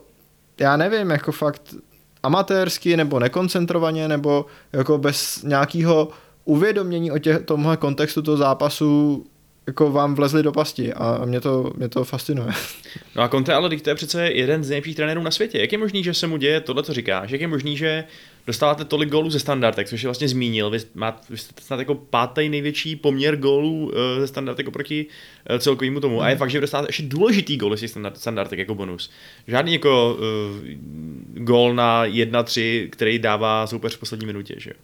[0.59, 1.75] já nevím, jako fakt
[2.23, 6.09] amatérsky nebo nekoncentrovaně nebo jako bez nějakého
[6.45, 9.25] uvědomění o tě, tomhle kontextu toho zápasu
[9.67, 12.51] jako vám vlezli do pasti a mě to, mě to fascinuje.
[13.15, 15.59] No a Conte ale to je přece jeden z nejlepších trenérů na světě.
[15.59, 17.31] Jak je možný, že se mu děje tohle, co říkáš?
[17.31, 18.03] Jak je možný, že
[18.47, 20.69] dostáváte tolik gólů ze standardek, což je vlastně zmínil.
[20.69, 25.05] Vy, máte, vy jste snad jako pátý největší poměr gólů uh, ze standardek oproti
[25.49, 26.15] uh, celkovému tomu.
[26.15, 26.21] Mm.
[26.21, 29.11] A je fakt, že dostáváte ještě důležitý gól z těch standard, standardek jako bonus.
[29.47, 30.67] Žádný jako uh,
[31.33, 34.75] gól na 1-3, který dává soupeř v poslední minutě, že jo?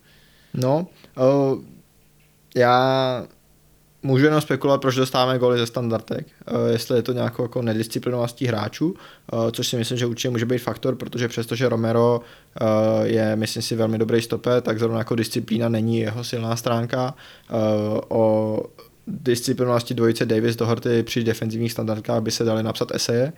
[0.54, 1.64] No, uh,
[2.56, 3.28] já
[4.04, 6.28] můžu jenom spekulovat, proč dostáváme góly ze standardek.
[6.52, 8.90] Uh, jestli je to nějakou jako nedisciplinovaností hráčů,
[9.34, 12.22] uh, což si myslím, že určitě může být faktor, protože přestože Romero
[12.62, 12.68] uh,
[13.04, 17.16] je, myslím si, velmi dobrý stoper, tak zrovna jako disciplína není jeho silná stránka.
[18.08, 18.64] O
[19.08, 23.34] disciplinovanosti dvojice Davis Doherty při defenzivních standardkách by se dali napsat eseje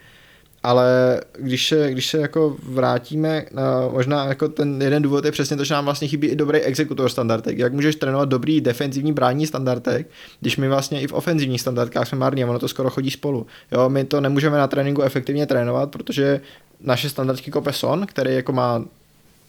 [0.64, 5.58] ale když se, když se jako vrátíme, na, možná jako ten jeden důvod je přesně
[5.58, 7.58] to, že nám vlastně chybí i dobrý exekutor standardek.
[7.58, 10.08] Jak můžeš trénovat dobrý defenzivní brání standardek,
[10.40, 13.48] když my vlastně i v ofenzivních standardkách jsme marní a ono to skoro chodí spolu.
[13.72, 16.42] Jo, my to nemůžeme na tréninku efektivně trénovat, protože
[16.82, 18.84] naše standardky kope Son, který jako má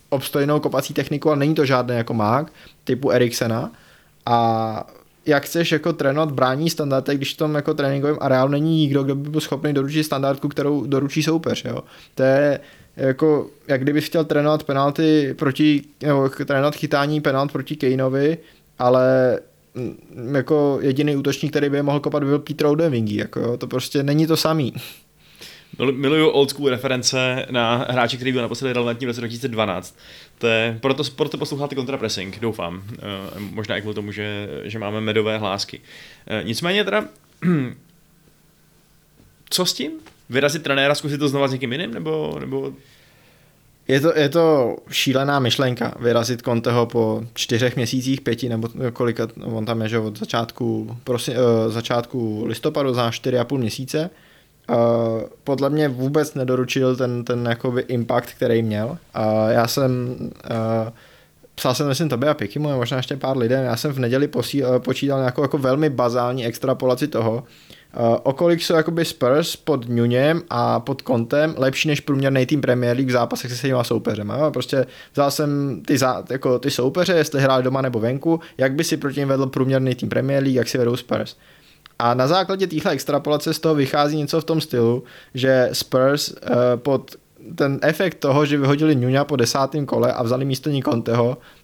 [0.09, 2.53] obstojnou kopací techniku, ale není to žádný jako mák
[2.85, 3.71] typu Eriksena
[4.27, 4.87] a
[5.27, 9.15] jak chceš jako trénovat brání standardy, když v tom jako tréninkovém areálu není nikdo, kdo
[9.15, 11.65] by byl schopný doručit standardku, kterou doručí soupeř.
[11.65, 11.79] Jo?
[12.15, 12.61] To je
[12.97, 18.39] jako, jak kdybys chtěl trénovat penalty proti, nebo trénovat chytání penalt proti Kaneovi,
[18.79, 19.39] ale
[19.75, 23.57] mm, jako jediný útočník, který by je mohl kopat, by byl Peter Odevingy, jako jo,
[23.57, 24.75] to prostě není to samý.
[25.79, 29.99] Mil- Miluju old school reference na hráče, který byl naposledy relevantní v roce 2012.
[30.39, 32.83] To je, proto, proto posloucháte kontrapressing, doufám.
[33.37, 35.81] E, možná i kvůli tomu, že, že máme medové hlásky.
[36.27, 37.05] E, nicméně teda,
[39.51, 39.93] co s tím?
[40.31, 41.95] Vyrazit trenéra, zkusit to znova s někým jiným?
[41.95, 42.73] Nebo, nebo
[43.89, 49.65] Je to, je to šílená myšlenka vyrazit Conteho po čtyřech měsících, pěti nebo kolika, on
[49.65, 54.11] tam je, že od začátku, prosi, uh, začátku listopadu za čtyři a půl měsíce.
[54.71, 54.77] Uh,
[55.45, 58.87] podle mě vůbec nedoručil ten, ten jakoby impact, který měl.
[58.89, 58.97] Uh,
[59.49, 60.93] já jsem uh,
[61.55, 64.29] psal jsem myslím tobě a Pikimu a možná ještě pár lidem, já jsem v neděli
[64.29, 67.45] posí, uh, počítal nějakou jako velmi bazální extrapolaci toho,
[68.01, 72.61] Uh, o kolik jsou jakoby Spurs pod Nunem a pod Kontem lepší než průměrný tým
[72.61, 74.33] Premier League v zápasech se svýma soupeřem.
[74.39, 74.51] Jo?
[74.51, 78.85] Prostě vzal jsem ty, zá, jako ty soupeře, jestli hráli doma nebo venku, jak by
[78.85, 81.37] si proti ním vedl průměrný tým Premier League, jak si vedou Spurs.
[82.03, 86.37] A na základě téhle extrapolace z toho vychází něco v tom stylu, že Spurs uh,
[86.77, 87.17] pod
[87.55, 90.83] ten efekt toho, že vyhodili Nuna po desátém kole a vzali místo ní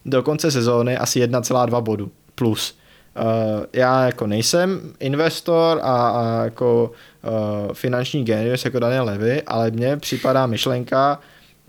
[0.07, 2.79] do konce sezóny asi 1,2 bodu plus.
[3.17, 6.91] Uh, já jako nejsem investor a, a jako
[7.23, 11.21] uh, finanční genius jako Daniel Levy, ale mně připadá myšlenka,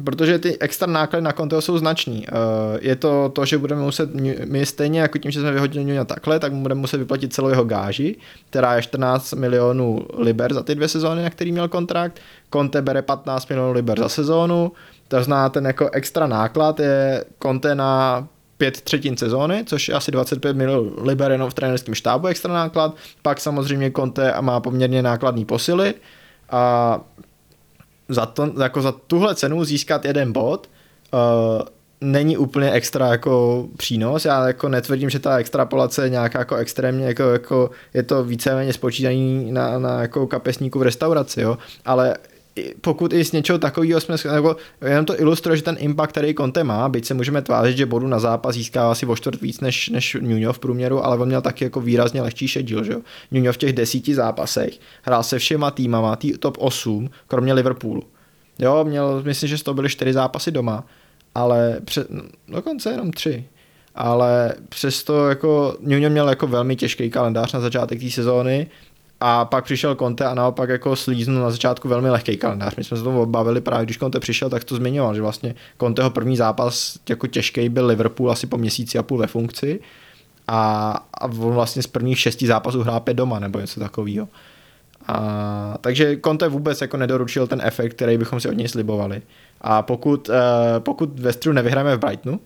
[0.04, 2.26] protože ty extra náklady na konto jsou značný.
[2.28, 4.10] Uh, je to to, že budeme muset,
[4.46, 7.64] my stejně jako tím, že jsme vyhodili Nuna takhle, tak budeme muset vyplatit celou jeho
[7.64, 8.16] gáži,
[8.50, 12.20] která je 14 milionů liber za ty dvě sezóny, na který měl kontrakt.
[12.54, 14.72] Conte bere 15 milionů liber za sezónu,
[15.08, 20.12] to zná ten jako extra náklad je Conte na pět třetin sezóny, což je asi
[20.12, 22.96] 25 milionů liber jenom v trenerském štábu extra náklad.
[23.22, 25.94] Pak samozřejmě Conte má poměrně nákladný posily
[26.50, 27.00] a
[28.10, 30.70] za, to, jako za tuhle cenu získat jeden bod
[31.14, 31.20] uh,
[32.02, 34.26] není úplně extra jako přínos.
[34.26, 38.74] Já jako netvrdím, že ta extrapolace je nějaká jako extrémně, jako, jako je to víceméně
[38.74, 41.58] spočítaný na, na jako kapesníku v restauraci, jo?
[41.86, 42.16] ale
[42.82, 46.64] pokud i z něčeho takového jsme, nebo jenom to ilustruje, že ten impact, který Conte
[46.64, 49.90] má, byť se můžeme tvářit, že bodu na zápas získá asi o čtvrt víc než,
[49.90, 53.00] než Nuno v průměru, ale on měl taky jako výrazně lehčí šedil, že jo.
[53.32, 58.04] Nuno v těch desíti zápasech hrál se všema týmama, tý top 8, kromě Liverpoolu.
[58.60, 60.86] Jo, měl, myslím, že to byly čtyři zápasy doma,
[61.36, 63.46] ale před, no, dokonce jenom tři
[63.96, 68.68] ale přesto jako Nuno měl jako velmi těžký kalendář na začátek té sezóny
[69.20, 72.76] a pak přišel Conte a naopak jako slíznul na začátku velmi lehký kalendář.
[72.76, 76.10] My jsme se tomu bavili právě, když Conte přišel, tak to zmiňoval, že vlastně Conteho
[76.10, 79.80] první zápas jako těžký byl Liverpool asi po měsíci a půl ve funkci
[80.48, 84.28] a, a on vlastně z prvních šesti zápasů hrál pět doma nebo něco takového.
[85.08, 89.22] A, takže Conte vůbec jako nedoručil ten efekt, který bychom si od něj slibovali.
[89.62, 90.36] A pokud, uh,
[90.80, 92.40] pokud Westru nevyhráme v Brightonu,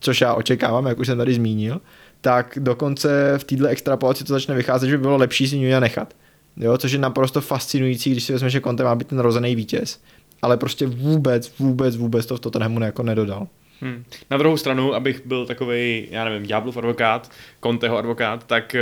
[0.00, 1.80] což já očekávám, jak už jsem tady zmínil,
[2.22, 6.14] tak dokonce v této extrapolaci to začne vycházet, že by bylo lepší si Nuja nechat.
[6.56, 10.00] Jo, což je naprosto fascinující, když si vezme, že Conte má být ten rozený vítěz.
[10.42, 13.46] Ale prostě vůbec, vůbec, vůbec to v Tottenhamu jako nedodal.
[13.80, 14.04] Hmm.
[14.30, 17.30] Na druhou stranu, abych byl takový, já nevím, Ďáblův advokát,
[17.62, 18.76] Conteho advokát, tak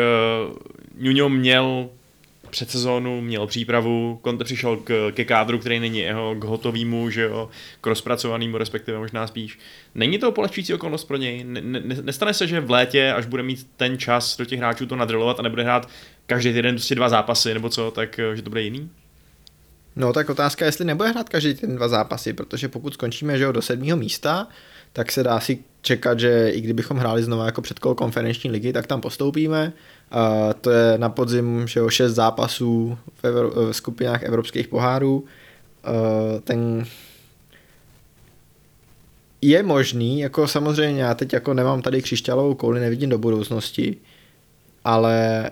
[0.49, 0.57] uh,
[0.99, 1.89] Nuno měl
[2.51, 7.23] před sezónu, měl přípravu, Conte přišel k, ke kádru, který není jeho, k hotovýmu, že
[7.23, 7.49] jo,
[7.81, 9.59] k rozpracovanému, respektive možná spíš.
[9.95, 11.45] Není to polehčující okolnost pro něj?
[11.45, 14.87] Ne, ne, nestane se, že v létě, až bude mít ten čas do těch hráčů
[14.87, 15.89] to nadrilovat a nebude hrát
[16.27, 18.91] každý týden prostě dva zápasy nebo co, tak eh, že to bude jiný?
[19.97, 23.53] No tak otázka, jestli nebude hrát každý ten dva zápasy, protože pokud skončíme že jo,
[23.53, 24.49] do sedmého místa,
[24.93, 28.87] tak se dá si čekat, že i kdybychom hráli znovu jako předkol konferenční ligy, tak
[28.87, 29.73] tam postoupíme.
[30.61, 35.25] To je na podzim že jo, šest zápasů v, Evro- v skupinách evropských pohárů.
[36.45, 36.85] Ten
[39.43, 43.97] je možný, jako samozřejmě já teď jako nemám tady křišťálovou kouli, nevidím do budoucnosti,
[44.85, 45.51] ale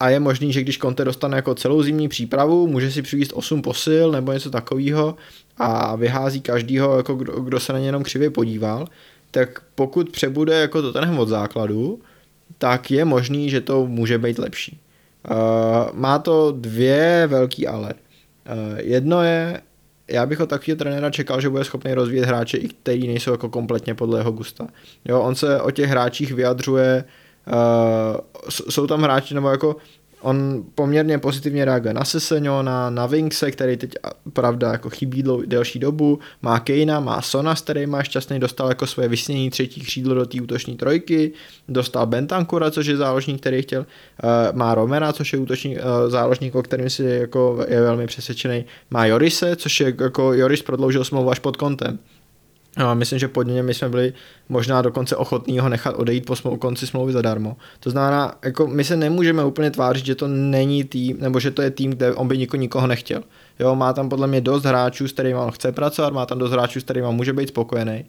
[0.00, 3.62] a je možný, že když Conte dostane jako celou zimní přípravu, může si přivést 8
[3.62, 5.16] posil nebo něco takového
[5.56, 8.88] a vyhází každýho, jako kdo, kdo se na ně jenom křivě podíval,
[9.30, 12.00] tak pokud přebude jako to tenhle od základu,
[12.58, 14.80] tak je možný, že to může být lepší.
[15.30, 15.36] Uh,
[15.92, 17.94] má to dvě velký ale.
[17.94, 19.60] Uh, jedno je,
[20.08, 23.48] já bych od takového trenéra čekal, že bude schopný rozvíjet hráče, i který nejsou jako
[23.48, 24.66] kompletně podle jeho gusta.
[25.04, 27.04] Jo, on se o těch hráčích vyjadřuje,
[27.46, 29.76] uh, jsou tam hráči, nebo jako
[30.20, 33.94] On poměrně pozitivně reaguje na Seseniona, na Vinkse, který teď
[34.32, 38.68] pravda jako chybí dlou, delší dobu, má Kejna, má Sona, s který má šťastný, dostal
[38.68, 41.32] jako svoje vysnění třetí křídlo do té útoční trojky,
[41.68, 46.54] dostal Bentancura, což je záložník, který chtěl, uh, má Romera, což je útočník, uh, záložník,
[46.54, 51.30] o kterým si jako je velmi přesvědčený, má Jorise, což je jako Joris prodloužil smlouvu
[51.30, 51.98] až pod kontem.
[52.78, 54.12] No, a myslím, že pod něm jsme byli
[54.48, 57.56] možná dokonce ochotní ho nechat odejít po smlou, konci smlouvy zadarmo.
[57.80, 61.62] To znamená, jako my se nemůžeme úplně tvářit, že to není tým, nebo že to
[61.62, 63.22] je tým, kde on by nikoho, nikoho nechtěl.
[63.58, 66.50] Jo, má tam podle mě dost hráčů, s kterými on chce pracovat, má tam dost
[66.50, 68.04] hráčů, s kterými může být spokojený.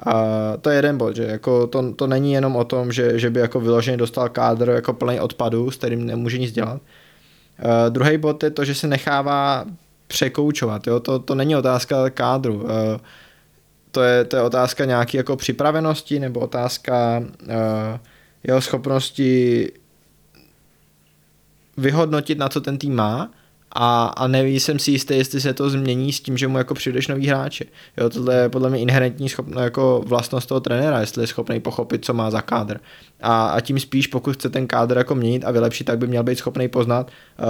[0.00, 0.22] A
[0.60, 3.40] to je jeden bod, že jako to, to není jenom o tom, že, že by
[3.40, 6.82] jako vyloženě dostal kádr jako plný odpadu, s kterým nemůže nic dělat.
[7.64, 9.64] Uh, druhý bod je to, že se nechává
[10.06, 10.86] překoučovat.
[10.86, 11.00] Jo?
[11.00, 12.54] To, to není otázka kádru.
[12.54, 12.70] Uh,
[13.94, 17.54] to je, to je otázka nějaké jako připravenosti nebo otázka uh,
[18.44, 19.72] jeho schopnosti
[21.76, 23.30] vyhodnotit, na co ten tým má
[23.72, 26.74] a, a neví jsem si jistý, jestli se to změní s tím, že mu jako
[26.74, 27.66] přijdeš nový hráči.
[27.96, 32.04] Jo, tohle je podle mě inherentní schopno, jako vlastnost toho trenéra, jestli je schopný pochopit,
[32.04, 32.80] co má za kádr.
[33.22, 36.22] A, a tím spíš, pokud chce ten kádr jako měnit a vylepšit, tak by měl
[36.22, 37.46] být schopný poznat, uh,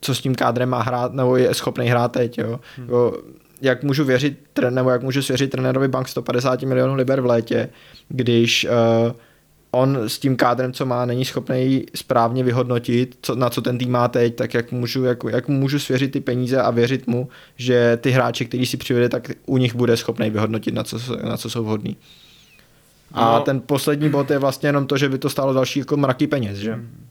[0.00, 2.38] co s tím kádrem má hrát, nebo je schopný hrát teď.
[2.38, 2.60] Jo.
[2.76, 2.88] Hmm.
[2.88, 3.12] jo
[3.62, 4.38] jak můžu věřit,
[4.70, 7.68] nebo jak můžu svěřit trenérovi bank 150 milionů liber v létě,
[8.08, 8.66] když
[9.06, 9.12] uh,
[9.70, 13.90] on s tím kádrem, co má, není schopný správně vyhodnotit, co, na co ten tým
[13.90, 17.98] má teď, tak jak můžu, jak, jak můžu svěřit ty peníze a věřit mu, že
[18.00, 21.50] ty hráči, který si přivede, tak u nich bude schopný vyhodnotit, na co, na co
[21.50, 21.96] jsou vhodní.
[23.12, 23.40] A no.
[23.40, 26.58] ten poslední bod je vlastně jenom to, že by to stálo další jako mraky peněz,
[26.58, 26.72] že?
[26.72, 27.06] Hmm.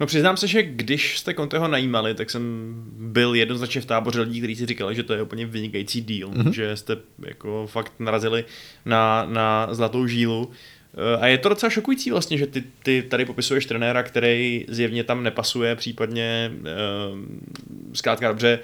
[0.00, 4.38] No přiznám se, že když jste Conteho najímali, tak jsem byl jednoznačně v táboře lidí,
[4.38, 6.50] kteří si říkali, že to je úplně vynikající deal, mm-hmm.
[6.50, 8.44] že jste jako fakt narazili
[8.84, 10.50] na, na zlatou žílu.
[10.94, 15.04] Eh, a je to docela šokující vlastně, že ty, ty tady popisuješ trenéra, který zjevně
[15.04, 17.18] tam nepasuje, případně uh,
[17.92, 18.58] zkrátka dobře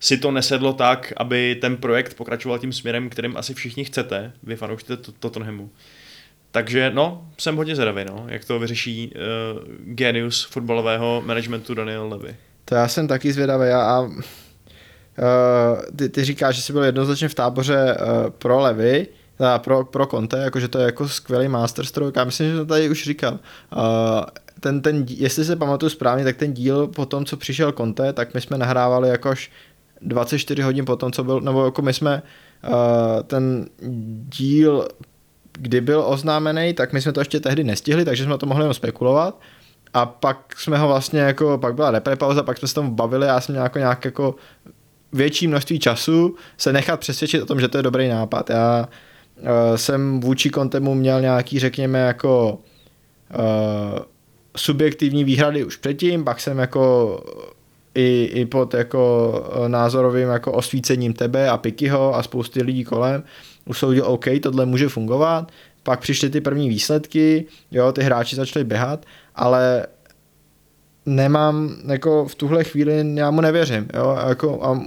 [0.00, 4.56] si to nesedlo tak, aby ten projekt pokračoval tím směrem, kterým asi všichni chcete, vy
[4.56, 5.70] fanoušci Tottenhamu.
[6.56, 9.20] Takže no, jsem hodně zvědavý, no, jak to vyřeší uh,
[9.84, 12.36] genius fotbalového managementu Daniel Levy.
[12.64, 14.10] To já jsem taky zvědavý a uh,
[15.96, 19.06] ty, ty říkáš, že jsi byl jednoznačně v táboře uh, pro Levy,
[19.38, 22.90] teda pro, pro Conte, jakože to je jako skvělý masterstroke, já myslím, že to tady
[22.90, 23.32] už říkal.
[23.32, 23.40] Uh,
[24.60, 28.34] ten, ten, jestli se pamatuju správně, tak ten díl po tom, co přišel Conte, tak
[28.34, 29.50] my jsme nahrávali jakož
[30.00, 32.22] 24 hodin po tom, co byl, nebo jako my jsme
[32.68, 32.72] uh,
[33.22, 33.66] ten
[34.28, 34.88] díl
[35.58, 38.74] kdy byl oznámený, tak my jsme to ještě tehdy nestihli, takže jsme to mohli jenom
[38.74, 39.40] spekulovat.
[39.94, 43.26] A pak jsme ho vlastně jako, pak byla repre pauza, pak jsme se tomu bavili,
[43.26, 44.34] já jsem měl jako nějak jako
[45.12, 48.50] větší množství času se nechat přesvědčit o tom, že to je dobrý nápad.
[48.50, 48.88] Já
[49.40, 52.58] uh, jsem vůči Kontemu měl nějaký, řekněme, jako
[53.38, 53.98] uh,
[54.56, 57.24] subjektivní výhrady už předtím, pak jsem jako
[57.94, 59.32] i, i pod jako
[59.68, 63.22] názorovým jako osvícením tebe a Pikyho a spousty lidí kolem
[63.66, 65.52] usoudil, OK, tohle může fungovat,
[65.82, 69.86] pak přišly ty první výsledky, jo, ty hráči začali běhat, ale
[71.06, 74.80] nemám, jako v tuhle chvíli, já mu nevěřím, jo, jako a, a,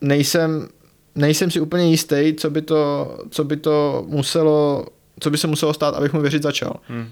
[0.00, 0.68] nejsem,
[1.14, 4.86] nejsem si úplně jistý, co by to, co by to muselo,
[5.20, 6.74] co by se muselo stát, abych mu věřit začal.
[6.88, 7.08] Hmm.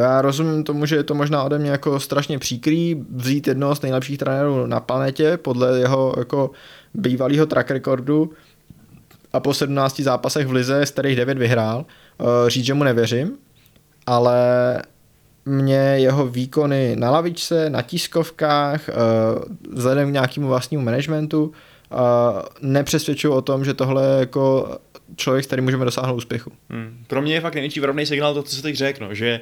[0.00, 3.82] Já rozumím tomu, že je to možná ode mě jako strašně příkrý vzít jednoho z
[3.82, 6.50] nejlepších trenérů na planetě podle jeho jako
[6.94, 8.32] bývalého track recordu
[9.32, 13.38] a po 17 zápasech v lize, z kterých 9 vyhrál, eh, říct, že mu nevěřím,
[14.06, 14.82] ale
[15.44, 18.92] mě jeho výkony na lavičce, na tiskovkách, eh,
[19.72, 21.96] vzhledem k nějakému vlastnímu managementu, eh,
[22.60, 24.76] nepřesvědčují o tom, že tohle je jako
[25.16, 26.52] člověk, s kterým můžeme dosáhnout úspěchu.
[26.70, 27.04] Hmm.
[27.06, 29.40] Pro mě je fakt největší varovný signál to, co se teď řekl, no, že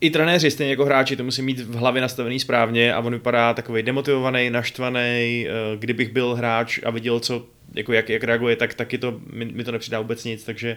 [0.00, 3.54] i trenéři, stejně jako hráči, to musí mít v hlavě nastavený správně a on vypadá
[3.54, 5.46] takový demotivovaný, naštvaný.
[5.48, 9.44] Eh, kdybych byl hráč a viděl, co, jako jak, jak reaguje, tak taky to, mi,
[9.44, 10.76] mi to nepřidá vůbec nic, takže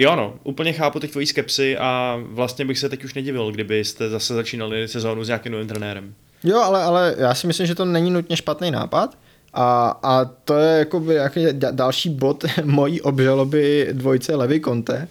[0.00, 4.08] Jo no, úplně chápu teď tvojí skepsy a vlastně bych se teď už nedivil, kdybyste
[4.08, 6.14] zase začínali sezónu s nějakým novým trenérem.
[6.44, 9.18] Jo, ale, ale já si myslím, že to není nutně špatný nápad
[9.54, 15.08] a, a to je jaký další bod mojí obžaloby dvojce Levy Conte,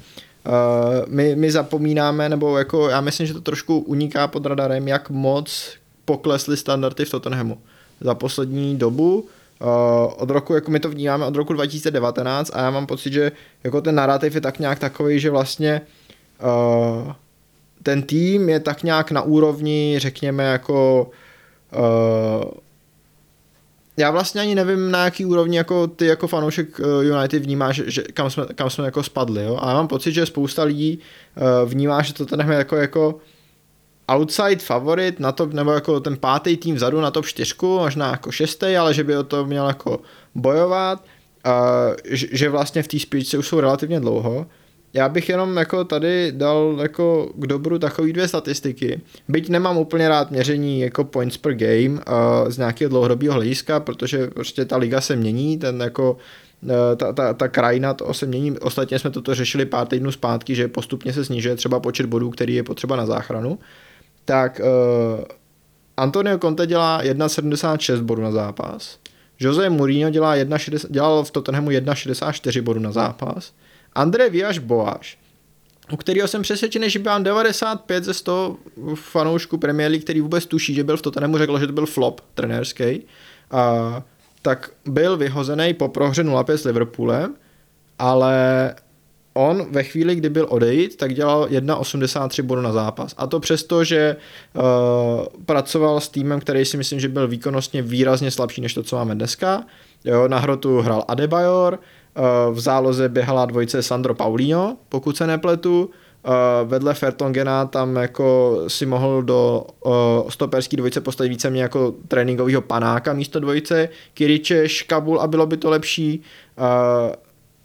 [1.07, 5.77] my, my zapomínáme, nebo jako já myslím, že to trošku uniká pod radarem, jak moc
[6.05, 7.57] poklesly standardy v Tottenhamu
[8.01, 9.27] za poslední dobu.
[9.61, 13.31] Uh, od roku, jako my to vnímáme od roku 2019 a já mám pocit, že
[13.63, 15.81] jako ten narrativ je tak nějak takový, že vlastně
[16.43, 17.11] uh,
[17.83, 21.09] ten tým je tak nějak na úrovni, řekněme, jako
[21.75, 22.51] uh,
[23.97, 28.01] já vlastně ani nevím, na jaký úrovni jako ty jako fanoušek eh, United vnímáš, že,
[28.01, 29.57] kam, jsme, kam jsme jako spadli, jo?
[29.61, 30.99] A mám pocit, že spousta lidí
[31.35, 33.19] uh, vnímá, že to ten jako, jako
[34.11, 38.31] outside favorit na to, nebo jako ten pátý tým vzadu na top 4, možná jako
[38.31, 40.01] šestý, ale že by o to měl jako
[40.35, 41.03] bojovat,
[41.45, 44.47] uh, že, vlastně v té špičce už jsou relativně dlouho.
[44.93, 49.01] Já bych jenom jako tady dal jako k dobru takový dvě statistiky.
[49.27, 54.27] Byť nemám úplně rád měření jako points per game uh, z nějakého dlouhodobého hlediska, protože
[54.27, 56.17] prostě ta liga se mění, ten jako
[56.97, 58.59] ta, ta, ta krajina to se mění.
[58.59, 62.55] Ostatně jsme toto řešili pár týdnů zpátky, že postupně se snižuje třeba počet bodů, který
[62.55, 63.59] je potřeba na záchranu.
[64.25, 65.23] Tak uh,
[65.97, 68.97] Antonio Conte dělá 1,76 bodů na zápas.
[69.39, 70.57] Jose Mourinho dělá 1,
[70.89, 73.53] dělal v Tottenhamu 1,64 bodů na zápas.
[73.97, 75.17] André Viaš Boáš,
[75.91, 78.57] u kterého jsem přesvědčený, že byl 95 ze 100
[78.95, 82.21] fanoušků Premier League, který vůbec tuší, že byl v Tottenhamu, řekl, že to byl flop
[82.33, 83.03] trenérský,
[83.51, 84.03] a,
[84.41, 87.35] tak byl vyhozený po prohře 0-5 s Liverpoolem,
[87.99, 88.75] ale
[89.33, 93.13] on ve chvíli, kdy byl odejít, tak dělal 1,83 bodů na zápas.
[93.17, 94.15] A to přesto, že
[94.53, 94.63] uh,
[95.45, 99.15] pracoval s týmem, který si myslím, že byl výkonnostně výrazně slabší než to, co máme
[99.15, 99.63] dneska.
[100.05, 101.79] Jo, na hrotu hrál Adebayor,
[102.51, 105.89] v záloze běhala dvojice Sandro Paulinho, pokud se nepletu,
[106.27, 111.93] Uh, vedle Fertongena tam jako si mohl do uh, stoperský dvojice postavit více mě jako
[112.07, 116.21] tréninkového panáka místo dvojice, Kiriče, Škabul a bylo by to lepší.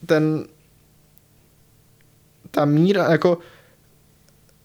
[0.06, 0.44] Ten
[2.50, 3.38] ta míra, jako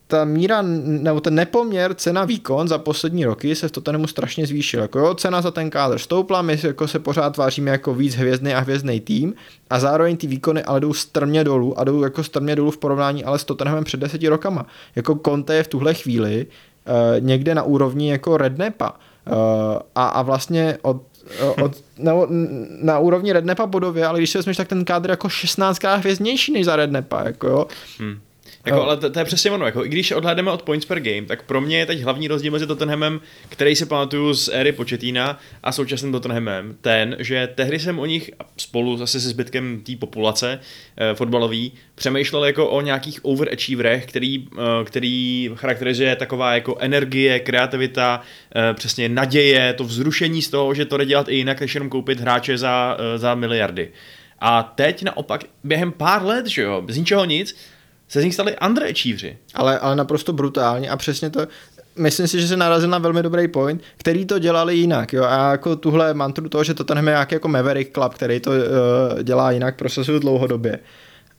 [0.07, 4.81] ta míra, nebo ten nepoměr cena výkon za poslední roky se v Tottenhamu strašně zvýšil.
[4.81, 8.53] Jako jo, cena za ten kádr stoupla, my jako se pořád tváříme jako víc hvězdný
[8.53, 9.33] a hvězdný tým
[9.69, 13.23] a zároveň ty výkony ale jdou strmě dolů a jdou jako strmě dolů v porovnání
[13.23, 14.65] ale s Tottenhamem před deseti rokama.
[14.95, 18.91] Jako Conte je v tuhle chvíli uh, někde na úrovni jako Rednepa.
[18.91, 19.35] Uh,
[19.95, 21.01] a, a vlastně od
[21.63, 22.27] od, nebo
[22.81, 26.65] na úrovni Rednepa bodově, ale když se vezmeš, tak ten kádr jako 16krát hvězdnější než
[26.65, 27.67] za Rednepa, jako jo.
[27.99, 28.19] Hmm.
[28.67, 31.27] Jako, ale to, to, je přesně ono, jako, i když odhlédneme od points per game,
[31.27, 35.39] tak pro mě je teď hlavní rozdíl mezi Tottenhamem, který si pamatuju z éry Početína
[35.63, 40.59] a současným Tottenhamem, ten, že tehdy jsem o nich spolu zase se zbytkem té populace
[40.97, 48.21] eh, fotbalový přemýšlel jako o nějakých overachieverech, který, eh, který charakterizuje taková jako energie, kreativita,
[48.55, 51.89] eh, přesně naděje, to vzrušení z toho, že to jde dělat i jinak, než jenom
[51.89, 53.91] koupit hráče za, eh, za miliardy.
[54.39, 57.55] A teď naopak, během pár let, že jo, bez ničeho nic,
[58.07, 59.37] se z nich stali underachievři.
[59.53, 61.47] Ale, ale naprosto brutálně a přesně to,
[61.97, 65.13] myslím si, že se narazil na velmi dobrý point, který to dělali jinak.
[65.13, 65.23] Jo?
[65.23, 68.51] A jako tuhle mantru toho, že to ten je nějaký jako Maverick Club, který to
[68.51, 68.57] uh,
[69.23, 70.79] dělá jinak, prosazuju dlouhodobě.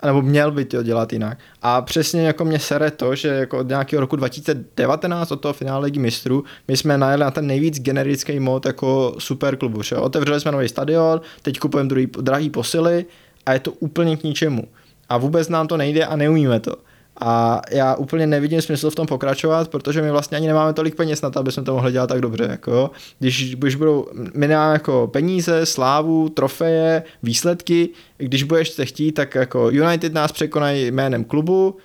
[0.05, 1.39] Nebo měl by to dělat jinak.
[1.63, 5.85] A přesně jako mě sere to, že jako od nějakého roku 2019, od toho finále
[5.85, 9.83] ligy mistrů, my jsme najeli na ten nejvíc generický mod jako superklubu.
[9.83, 9.97] Že?
[9.97, 13.05] Otevřeli jsme nový stadion, teď kupujeme druhý, drahý posily
[13.47, 14.69] a je to úplně k ničemu
[15.09, 16.77] a vůbec nám to nejde a neumíme to.
[17.21, 21.23] A já úplně nevidím smysl v tom pokračovat, protože my vlastně ani nemáme tolik peněz
[21.23, 22.47] na to, aby jsme to mohli dělat tak dobře.
[22.51, 27.89] Jako, když, když budou, my jako peníze, slávu, trofeje, výsledky,
[28.19, 31.77] když budeš se chtít, tak jako United nás překonají jménem klubu,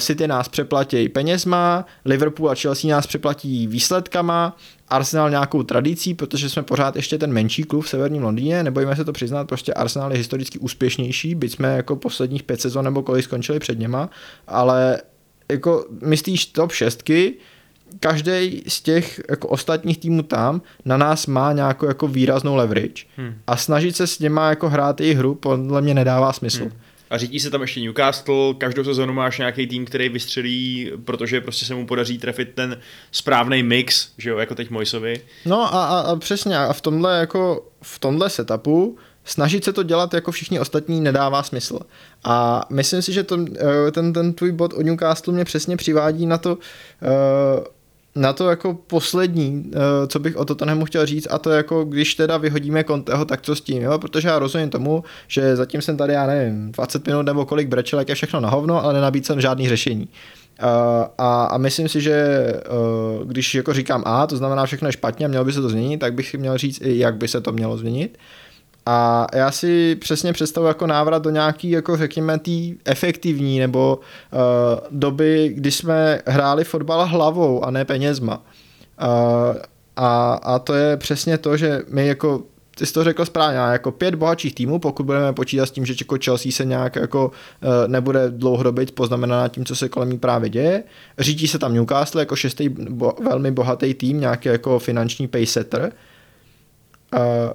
[0.00, 4.56] City nás přeplatí penězma, Liverpool a Chelsea nás přeplatí výsledkama,
[4.88, 9.04] Arsenal nějakou tradicí, protože jsme pořád ještě ten menší klub v severním Londýně, nebojíme se
[9.04, 13.24] to přiznat, prostě Arsenal je historicky úspěšnější, byť jsme jako posledních pět sezon nebo kolik
[13.24, 14.10] skončili před něma,
[14.46, 15.00] ale
[15.50, 17.34] jako myslíš top šestky,
[18.00, 23.34] každý z těch jako ostatních týmů tam na nás má nějakou jako výraznou leverage hmm.
[23.46, 26.62] a snažit se s něma jako hrát jejich hru podle mě nedává smysl.
[26.62, 26.72] Hmm
[27.12, 31.64] a řídí se tam ještě Newcastle, každou sezonu máš nějaký tým, který vystřelí, protože prostě
[31.64, 32.80] se mu podaří trefit ten
[33.12, 35.20] správný mix, že jo, jako teď Mojsovi.
[35.44, 39.82] No a, a, a přesně, a v tomhle jako v tomhle setupu snažit se to
[39.82, 41.78] dělat jako všichni ostatní nedává smysl.
[42.24, 43.38] A myslím si, že to,
[43.88, 47.64] eh, ten, ten tvůj bod o Newcastle mě přesně přivádí na to, uh,
[48.14, 51.84] na to jako poslední, eh, co bych o to nemu chtěl říct, a to jako
[51.84, 53.98] když teda vyhodíme Conteho, tak co s tím, jo?
[53.98, 57.98] protože já rozumím tomu, že zatím jsem tady, já nevím, 20 minut nebo kolik brečel,
[57.98, 60.08] jak je všechno na hovno, ale nenabídl žádný řešení.
[60.62, 60.68] Uh,
[61.18, 62.46] a, a myslím si, že
[63.20, 65.68] uh, když jako říkám A, to znamená všechno je špatně a mělo by se to
[65.68, 68.18] změnit, tak bych měl říct i jak by se to mělo změnit.
[68.86, 74.00] A já si přesně představuji jako návrat do nějaký, jako řekněme, tý efektivní nebo
[74.32, 74.40] uh,
[74.90, 78.42] doby, kdy jsme hráli fotbal hlavou a ne penězma.
[79.02, 79.56] Uh,
[79.96, 82.42] a, a to je přesně to, že my jako
[82.76, 85.94] ty jsi to řekl správně, jako pět bohatších týmů, pokud budeme počítat s tím, že
[86.00, 90.50] jako Chelsea se nějak jako uh, nebude dlouhodobě poznamená tím, co se kolem ní právě
[90.50, 90.82] děje.
[91.18, 95.92] Řídí se tam Newcastle jako šestý bo, velmi bohatý tým, nějaký jako finanční paysetter.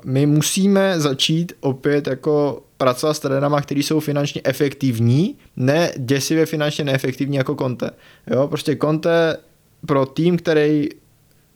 [0.05, 6.83] My musíme začít opět jako pracovat s trenérama, kteří jsou finančně efektivní, ne děsivě finančně
[6.83, 7.89] neefektivní jako Conte.
[8.27, 9.37] Jo, prostě Conte
[9.85, 10.89] pro tým, který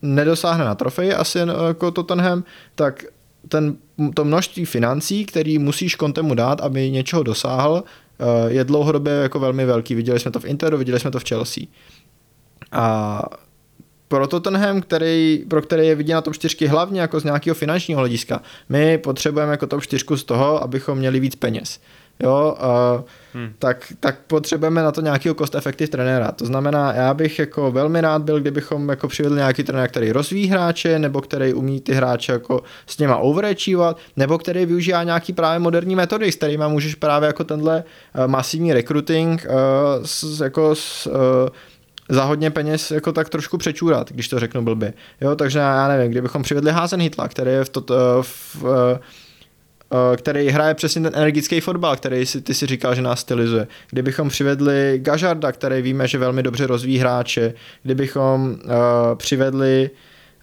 [0.01, 2.43] nedosáhne na trofej asi jako Tottenham,
[2.75, 3.05] tak
[3.47, 3.77] ten,
[4.13, 7.83] to množství financí, který musíš Contemu dát, aby něčeho dosáhl,
[8.19, 9.95] eh, je dlouhodobě jako velmi velký.
[9.95, 11.63] Viděli jsme to v Interu, viděli jsme to v Chelsea.
[12.71, 13.21] A
[14.11, 17.99] pro Tottenham, který, pro který je vidět na top 4 hlavně jako z nějakého finančního
[17.99, 21.79] hlediska, my potřebujeme jako top 4 z toho, abychom měli víc peněz.
[22.23, 22.57] Jo,
[22.95, 23.03] uh,
[23.33, 23.53] hmm.
[23.59, 26.31] tak, tak potřebujeme na to nějakého cost effective trenéra.
[26.31, 30.47] To znamená, já bych jako velmi rád byl, kdybychom jako přivedli nějaký trenér, který rozvíjí
[30.47, 35.59] hráče, nebo který umí ty hráče jako s něma overachievat, nebo který využívá nějaký právě
[35.59, 39.55] moderní metody, s kterými můžeš právě jako tenhle uh, masivní recruiting uh,
[40.05, 41.49] s, jako s, uh,
[42.11, 44.93] za hodně peněz jako tak trošku přečůrat, když to řeknu blbě.
[45.21, 47.83] Jo, takže já nevím, kdybychom přivedli Házen Hitla, který je v, to,
[48.21, 48.99] v, v
[50.17, 53.67] který hraje přesně ten energický fotbal, který si, ty si říkal, že nás stylizuje.
[53.89, 57.53] Kdybychom přivedli Gažarda, který víme, že velmi dobře rozvíjí hráče,
[57.83, 58.71] kdybychom uh,
[59.15, 59.89] přivedli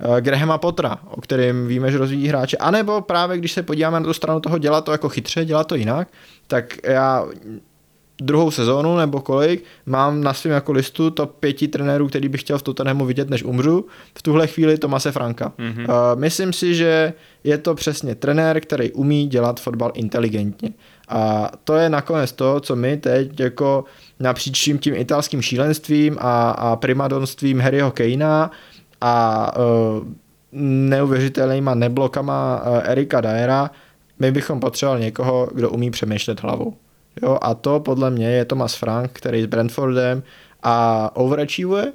[0.06, 4.06] uh, Grahama Potra, o kterém víme, že rozvíjí hráče, anebo právě když se podíváme na
[4.06, 6.08] tu stranu toho, dělat to jako chytře, dělat to jinak,
[6.46, 7.26] tak já
[8.22, 12.58] druhou sezónu nebo kolik, mám na svém jako listu to pěti trenérů, který bych chtěl
[12.58, 13.86] v Tottenhamu vidět, než umřu.
[14.18, 15.52] V tuhle chvíli Tomase Franka.
[15.58, 15.88] Mm-hmm.
[15.88, 17.12] Uh, myslím si, že
[17.44, 20.70] je to přesně trenér, který umí dělat fotbal inteligentně.
[21.08, 23.84] A to je nakonec to, co my teď jako
[24.20, 28.50] napříč tím, tím italským šílenstvím a, a primadonstvím Harryho Kejna
[29.00, 30.06] a uh,
[30.52, 33.70] neuvěřitelnýma neblokama uh, Erika Daera,
[34.18, 36.74] my bychom potřebovali někoho, kdo umí přemýšlet hlavou.
[37.22, 40.22] Jo, a to podle mě je Thomas Frank, který s Brentfordem
[40.62, 41.92] a overachievuje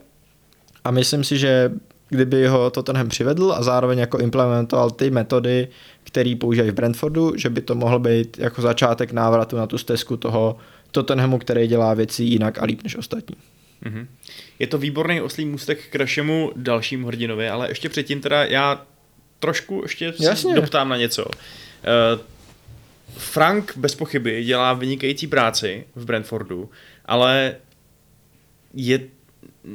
[0.83, 1.71] a myslím si, že
[2.09, 5.67] kdyby ho Tottenham přivedl a zároveň jako implementoval ty metody,
[6.03, 10.17] které používají v Brentfordu, že by to mohl být jako začátek návratu na tu stezku
[10.17, 10.57] toho
[10.91, 13.35] Tottenhamu, který dělá věci jinak a líp než ostatní.
[13.85, 14.07] Mm-hmm.
[14.59, 18.85] Je to výborný oslý můstek k našemu dalšímu hrdinovi, ale ještě předtím teda já
[19.39, 20.55] trošku ještě Jasně.
[20.55, 21.25] doptám na něco.
[23.17, 26.69] Frank bez pochyby dělá vynikající práci v Brentfordu,
[27.05, 27.55] ale
[28.73, 28.99] je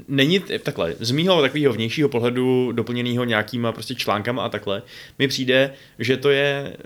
[0.08, 4.82] není takhle, z mýho takového vnějšího pohledu doplněného nějakýma prostě článkama a takhle,
[5.18, 6.76] mi přijde, že to je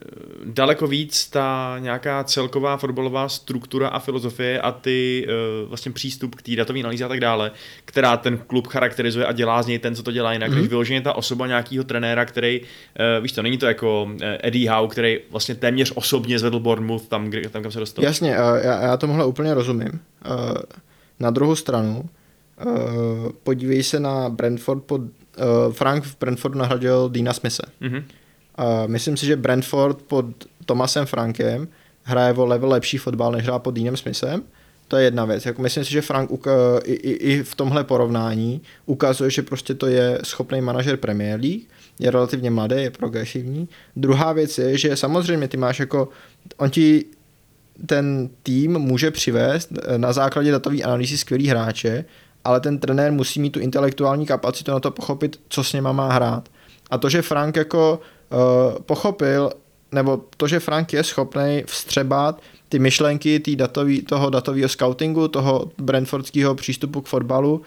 [0.45, 5.27] daleko víc ta nějaká celková fotbalová struktura a filozofie a ty
[5.63, 7.51] uh, vlastně přístup k té datové analýze a tak dále,
[7.85, 10.55] která ten klub charakterizuje a dělá z něj ten, co to dělá jinak, mm-hmm.
[10.55, 14.89] než vyloženě ta osoba nějakého trenéra, který, uh, víš to, není to jako Eddie Howe,
[14.89, 18.05] který vlastně téměř osobně zvedl Bournemouth tam, kde, tam kam se dostal.
[18.05, 20.01] Jasně, já, já tomuhle úplně rozumím.
[21.21, 22.05] Na druhou stranu,
[22.67, 25.01] Uh, podívej se na Brentford pod...
[25.01, 27.63] Uh, Frank v Brentfordu nahradil Dina Smise.
[27.83, 28.03] Mm-hmm.
[28.59, 30.27] Uh, myslím si, že Brentford pod
[30.67, 31.69] Tomasem Frankem
[32.03, 34.43] hraje o level lepší fotbal, než hrá pod Deanem Smithem.
[34.89, 35.47] To je jedna věc.
[35.47, 39.75] Jako myslím si, že Frank uka- i, i, i v tomhle porovnání ukazuje, že prostě
[39.75, 41.63] to je schopný manažer Premier League,
[41.99, 43.69] je relativně mladý, je progresivní.
[43.97, 46.09] Druhá věc je, že samozřejmě ty máš jako,
[46.57, 47.05] on ti
[47.87, 52.05] ten tým může přivést na základě datové analýzy skvělý hráče,
[52.45, 56.13] ale ten trenér musí mít tu intelektuální kapacitu na to pochopit, co s něma má
[56.13, 56.49] hrát.
[56.91, 58.01] A to, že Frank jako
[58.33, 58.39] uh,
[58.83, 59.51] pochopil,
[59.93, 65.71] nebo to, že Frank je schopný vstřebat ty myšlenky tý datový, toho datového scoutingu, toho
[65.79, 67.63] brentfordského přístupu k fotbalu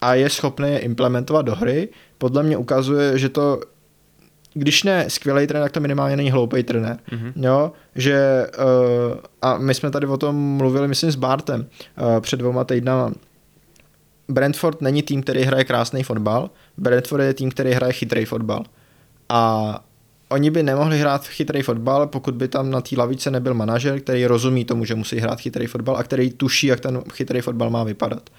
[0.00, 3.60] a je schopný je implementovat do hry, podle mě ukazuje, že to
[4.54, 6.98] když ne skvělý trenér, tak to minimálně není hloupý trenér.
[7.10, 7.32] Mm-hmm.
[7.36, 12.36] Jo, že uh, a my jsme tady o tom mluvili, myslím, s Bartem uh, před
[12.36, 13.12] dvěma týdnama,
[14.28, 18.64] Brentford není tým, který hraje krásný fotbal, Brentford je tým, který hraje chytrý fotbal.
[19.28, 19.84] A
[20.28, 24.26] oni by nemohli hrát chytrý fotbal, pokud by tam na té lavice nebyl manažer, který
[24.26, 27.84] rozumí tomu, že musí hrát chytrý fotbal a který tuší, jak ten chytrý fotbal má
[27.84, 28.30] vypadat.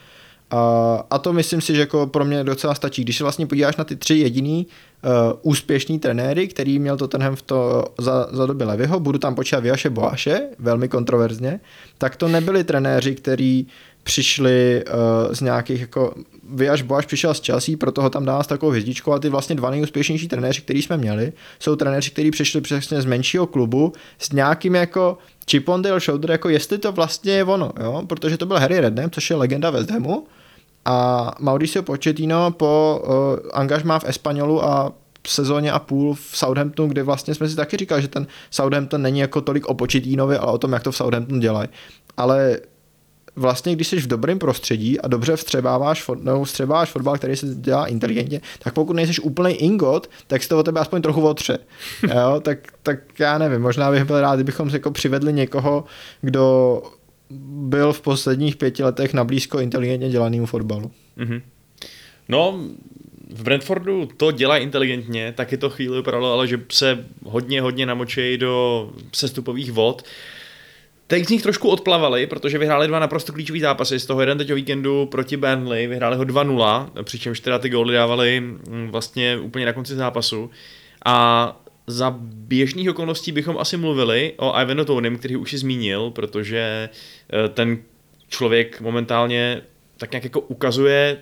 [0.51, 3.03] A, a to myslím si, že jako pro mě docela stačí.
[3.03, 7.35] Když se vlastně podíváš na ty tři jediný uh, úspěšný trenéry, který měl to tenhle
[7.35, 11.59] v to za, za doby Levyho, budu tam počítat Viaše Boaše, velmi kontroverzně,
[11.97, 13.67] tak to nebyli trenéři, který
[14.03, 16.13] přišli uh, z nějakých jako
[16.53, 19.55] Vyjaš Boaš přišel z Chelsea, proto ho tam dá s takovou hvězdičkou a ty vlastně
[19.55, 24.31] dva nejúspěšnější trenéři, který jsme měli, jsou trenéři, kteří přišli přesně z menšího klubu s
[24.31, 25.17] nějakým jako
[25.49, 28.03] chip on the shoulder, jako jestli to vlastně je ono, jo?
[28.07, 30.27] protože to byl Harry Redknapp, což je legenda West Hamu
[30.85, 33.13] a Mauricio Pochettino po uh,
[33.53, 34.91] angažmá v Espanolu a
[35.27, 39.19] sezóně a půl v Southamptonu, kde vlastně jsme si taky říkali, že ten Southampton není
[39.19, 41.69] jako tolik o Pochettinovi, ale o tom, jak to v Southamptonu dělají.
[42.17, 42.59] Ale
[43.39, 47.87] vlastně, když jsi v dobrém prostředí a dobře vstřebáváš, nebo vstřebáváš fotbal, který se dělá
[47.87, 51.57] inteligentně, tak pokud nejsi úplný ingot, tak se to o tebe aspoň trochu otře.
[52.15, 55.83] jo, tak, tak já nevím, možná bych byl rád, kdybychom jako přivedli někoho,
[56.21, 56.81] kdo
[57.69, 60.91] byl v posledních pěti letech na blízko inteligentně dělanému fotbalu.
[61.15, 61.41] Mhm.
[62.29, 62.59] No,
[63.29, 68.37] v Brentfordu to dělá inteligentně, taky to chvíli vypadalo, ale že se hodně, hodně namočejí
[68.37, 70.03] do sestupových vod.
[70.03, 70.07] Teď
[71.17, 74.55] z nich trošku odplavali, protože vyhráli dva naprosto klíčové zápasy, z toho jeden teď o
[74.55, 79.73] víkendu proti Burnley, vyhráli ho 2-0, přičemž teda ty góly dávali mm, vlastně úplně na
[79.73, 80.49] konci zápasu.
[81.05, 86.89] A za běžných okolností bychom asi mluvili o Ivanu Tonym, který už si zmínil, protože
[87.33, 87.77] eh, ten
[88.27, 89.61] člověk momentálně
[89.97, 91.17] tak nějak jako ukazuje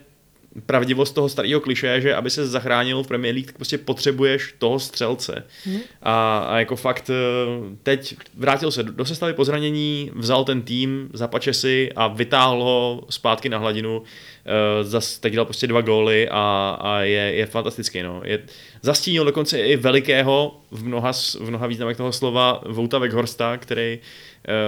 [0.65, 4.79] pravdivost toho starého kliše, že aby se zachránil v Premier League, tak prostě potřebuješ toho
[4.79, 5.43] střelce.
[5.65, 5.79] Mhm.
[6.01, 11.09] A, a jako fakt eh, teď vrátil se do sestavy po zranění, vzal ten tým,
[11.13, 14.03] zapače si a vytáhl ho zpátky na hladinu.
[14.45, 18.03] Eh, Zas teď dal prostě dva góly a, a je, je fantastický.
[18.03, 18.21] No.
[18.23, 18.39] Je,
[18.81, 23.99] zastínil dokonce i velikého v mnoha, v mnoha významech toho slova Vouta Weghorsta, který,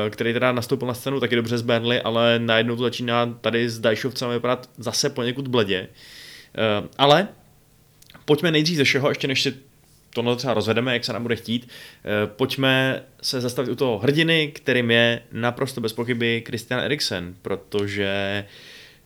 [0.09, 3.80] který teda nastoupil na scénu taky dobře z Burnley, ale najednou to začíná tady s
[3.80, 5.88] Dajšovcem vypadat zase poněkud bledě.
[6.57, 7.27] Eh, Ale
[8.25, 9.53] pojďme nejdřív ze všeho, ještě než si
[10.13, 11.69] tohle třeba rozvedeme, jak se nám bude chtít,
[12.05, 18.45] eh, pojďme se zastavit u toho hrdiny, kterým je naprosto bez pochyby Christian Eriksen, protože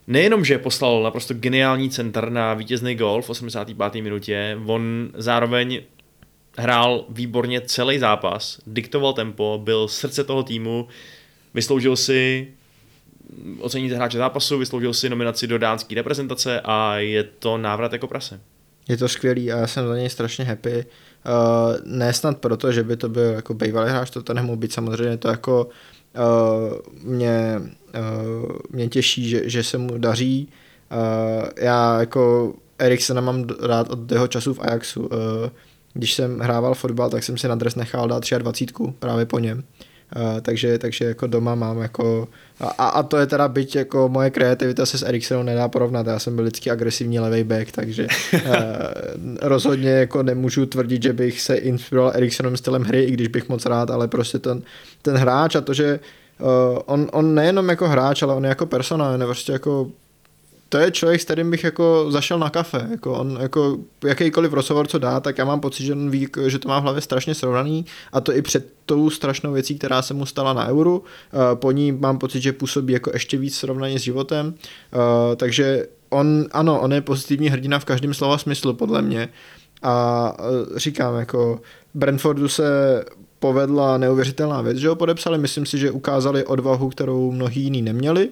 [0.07, 4.01] nejenom, že poslal naprosto geniální centr na vítězný gol v 85.
[4.01, 5.81] minutě, on zároveň
[6.57, 10.87] hrál výborně celý zápas, diktoval tempo, byl srdce toho týmu,
[11.53, 12.47] vysloužil si
[13.59, 18.39] ocenit hráče zápasu, vysloužil si nominaci do dánské reprezentace a je to návrat jako prase.
[18.89, 20.85] Je to skvělý a já jsem za něj strašně happy.
[21.25, 24.73] Uh, ne snad proto, že by to byl jako bývalý hráč, to to nemohu být
[24.73, 25.69] samozřejmě to jako
[26.15, 30.49] uh, mě, uh, mě těší, že, že se mu daří.
[30.91, 35.01] Uh, já jako Eriksena mám rád od jeho času v Ajaxu.
[35.01, 35.09] Uh,
[35.93, 39.63] když jsem hrával fotbal, tak jsem si na dres nechal dát 23 právě po něm.
[40.15, 42.27] Uh, takže, takže jako doma mám jako
[42.59, 46.19] a, a to je teda byť jako moje kreativita se s Eriksenou nedá porovnat, já
[46.19, 48.39] jsem byl vždycky agresivní levý back, takže uh,
[49.41, 53.65] rozhodně jako nemůžu tvrdit, že bych se inspiroval Eriksenovým stylem hry, i když bych moc
[53.65, 54.61] rád, ale prostě ten,
[55.01, 55.99] ten hráč a to, že
[56.39, 56.47] uh,
[56.85, 59.91] on, on nejenom jako hráč, ale on je jako persona, on je prostě jako
[60.73, 62.87] to je člověk, s kterým bych jako zašel na kafe.
[62.91, 66.59] Jako on, jako jakýkoliv rozhovor, co dá, tak já mám pocit, že on ví, že
[66.59, 70.13] to má v hlavě strašně srovnaný a to i před tou strašnou věcí, která se
[70.13, 71.03] mu stala na euru.
[71.33, 74.53] Eh, Po ní mám pocit, že působí jako ještě víc srovnaně s životem.
[74.93, 79.29] Eh, Takže on, ano, on je pozitivní hrdina v každém slova smyslu, podle mě.
[79.81, 81.61] A eh, říkám, jako
[81.93, 82.65] Brentfordu se
[83.39, 85.37] povedla neuvěřitelná věc, že ho podepsali.
[85.37, 88.29] Myslím si, že ukázali odvahu, kterou mnohí jiní neměli.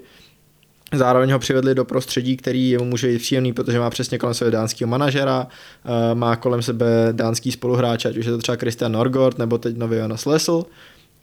[0.94, 4.52] Zároveň ho přivedli do prostředí, který jemu může být příjemný, protože má přesně kolem sebe
[4.52, 5.48] dánského manažera,
[5.86, 9.78] eh, má kolem sebe dánský spoluhráč, ať už je to třeba Christian Norgord nebo teď
[9.78, 10.64] nový Jonas Lesl,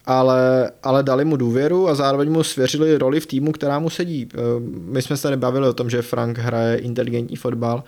[0.06, 4.28] ale, ale dali mu důvěru a zároveň mu svěřili roli v týmu, která mu sedí.
[4.34, 4.38] Eh,
[4.70, 7.84] My jsme se tady bavili o tom, že Frank hraje inteligentní fotbal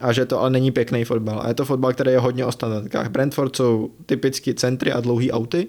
[0.00, 1.40] a že to ale není pěkný fotbal.
[1.44, 3.08] A je to fotbal, který je hodně o standardkách.
[3.10, 5.68] Brentford jsou typicky centry a dlouhý auty,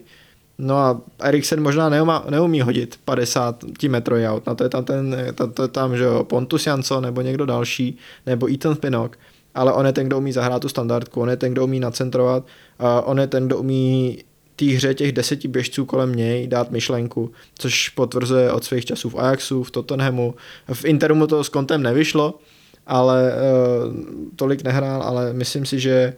[0.57, 5.15] No a Eriksen možná neumá, neumí hodit 50 metrový aut, na to je tam ten,
[5.35, 9.19] to, to je tam, že jo, Pontus Jansson nebo někdo další, nebo Ethan Pinnock,
[9.55, 12.43] ale on je ten, kdo umí zahrát tu standardku, on je ten, kdo umí nacentrovat,
[12.79, 14.19] a on je ten, kdo umí
[14.55, 19.15] té hře těch deseti běžců kolem něj dát myšlenku, což potvrzuje od svých časů v
[19.15, 20.35] Ajaxu, v Tottenhamu,
[20.73, 22.39] v Interu mu to s kontem nevyšlo,
[22.87, 23.93] ale uh,
[24.35, 26.13] tolik nehrál, ale myslím si, že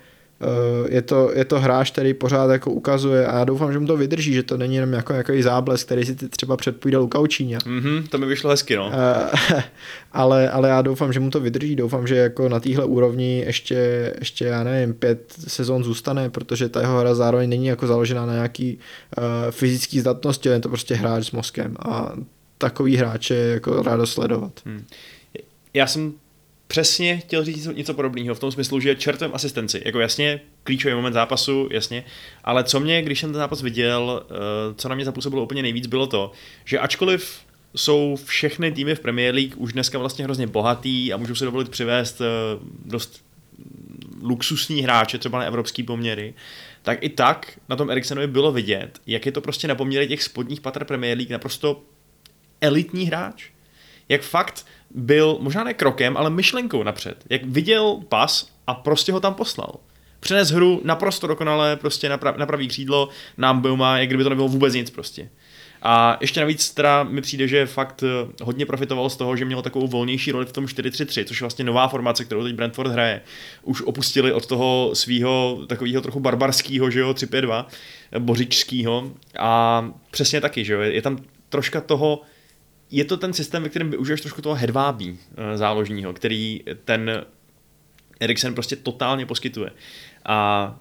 [0.89, 3.97] je, to, je to hráč, který pořád jako ukazuje a já doufám, že mu to
[3.97, 7.59] vydrží, že to není jenom jako nějaký záblesk, který si ty třeba předpůjdal u Kaučíňa.
[7.65, 8.87] Mhm, to mi vyšlo hezky, no.
[8.87, 9.61] Uh,
[10.11, 14.13] ale, ale já doufám, že mu to vydrží, doufám, že jako na téhle úrovni ještě,
[14.19, 18.33] ještě, já nevím, pět sezon zůstane, protože ta jeho hra zároveň není jako založená na
[18.33, 18.77] nějaký
[19.17, 22.13] uh, fyzický zdatnosti, je to prostě hráč s mozkem a
[22.57, 24.51] takový hráče je jako rádo sledovat.
[24.65, 24.85] Hmm.
[25.73, 26.13] Já jsem
[26.67, 31.13] přesně chtěl říct něco, podobného, v tom smyslu, že čertem asistenci, jako jasně, klíčový moment
[31.13, 32.03] zápasu, jasně,
[32.43, 34.35] ale co mě, když jsem ten zápas viděl, eh,
[34.75, 36.31] co na mě zapůsobilo úplně nejvíc, bylo to,
[36.65, 37.39] že ačkoliv
[37.75, 41.69] jsou všechny týmy v Premier League už dneska vlastně hrozně bohatý a můžou si dovolit
[41.69, 42.25] přivést eh,
[42.85, 43.23] dost
[44.21, 46.33] luxusní hráče, třeba na evropský poměry,
[46.81, 50.23] tak i tak na tom Eriksenovi bylo vidět, jak je to prostě na poměry těch
[50.23, 51.81] spodních patr Premier League naprosto
[52.61, 53.49] elitní hráč.
[54.09, 54.65] Jak fakt
[54.97, 57.23] byl možná ne krokem, ale myšlenkou napřed.
[57.29, 59.75] Jak viděl pas a prostě ho tam poslal.
[60.19, 64.29] Přenes hru naprosto dokonale prostě na, prav, na pravý křídlo, nám Beuma, jak kdyby to
[64.29, 65.29] nebylo vůbec nic prostě.
[65.81, 69.61] A ještě navíc teda mi přijde, že fakt eh, hodně profitoval z toho, že měl
[69.61, 73.21] takovou volnější roli v tom 4-3-3, což je vlastně nová formace, kterou teď Brentford hraje.
[73.63, 77.65] Už opustili od toho svého takového trochu barbarského, že jo, 3-5-2,
[78.19, 79.11] bořičského.
[79.39, 81.17] A přesně taky, že jo, je tam
[81.49, 82.21] troška toho,
[82.91, 87.25] je to ten systém, ve kterém využiješ trošku toho hedvábí eh, záložního, který ten
[88.19, 89.71] Eriksen prostě totálně poskytuje.
[90.25, 90.79] A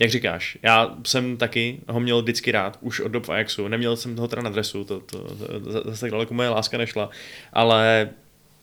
[0.00, 3.68] jak říkáš, já jsem taky ho měl vždycky rád, už od dob Ajaxu.
[3.68, 7.10] Neměl jsem ho teda na dresu, to, to, to zase tak daleko moje láska nešla,
[7.52, 8.10] ale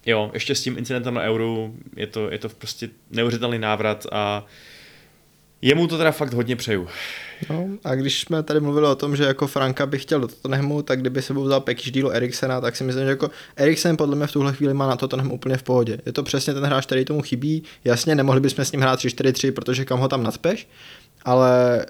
[0.05, 4.45] jo, ještě s tím incidentem na Euru je to, je to prostě neuvěřitelný návrat a
[5.61, 6.87] jemu to teda fakt hodně přeju.
[7.49, 10.81] No, a když jsme tady mluvili o tom, že jako Franka by chtěl do Tottenhamu,
[10.81, 14.27] tak kdyby se vzal package dílu Eriksena, tak si myslím, že jako Eriksen podle mě
[14.27, 15.99] v tuhle chvíli má na Tottenham úplně v pohodě.
[16.05, 17.63] Je to přesně ten hráč, který tomu chybí.
[17.83, 20.69] Jasně, nemohli bychom s ním hrát 3-4-3, protože kam ho tam nadspeš,
[21.25, 21.85] ale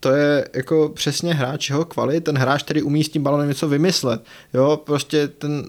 [0.00, 3.68] to je jako přesně hráč jeho kvalit, ten hráč, který umí s tím balonem něco
[3.68, 4.24] vymyslet.
[4.54, 5.68] Jo, prostě ten,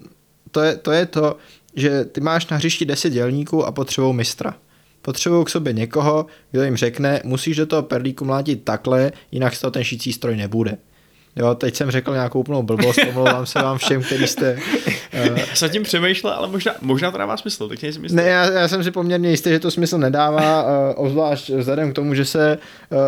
[0.50, 1.36] to, je, to je to,
[1.76, 4.54] že ty máš na hřišti 10 dělníků a potřebou mistra.
[5.04, 9.60] Potřebují k sobě někoho, kdo jim řekne, musíš do toho perlíku mlátit takhle, jinak z
[9.60, 10.78] toho ten šící stroj nebude.
[11.36, 14.58] Jo, teď jsem řekl nějakou úplnou blbost, omlouvám se vám všem, kteří jste...
[15.14, 18.16] Uh, Já jsem tím přemýšlel, ale možná, možná to dává smysl, teď nejsem jistý.
[18.16, 21.94] ne, já, já jsem si poměrně jistý, že to smysl nedává, uh, obzvlášť vzhledem k
[21.94, 22.58] tomu, že se
[22.90, 22.98] uh,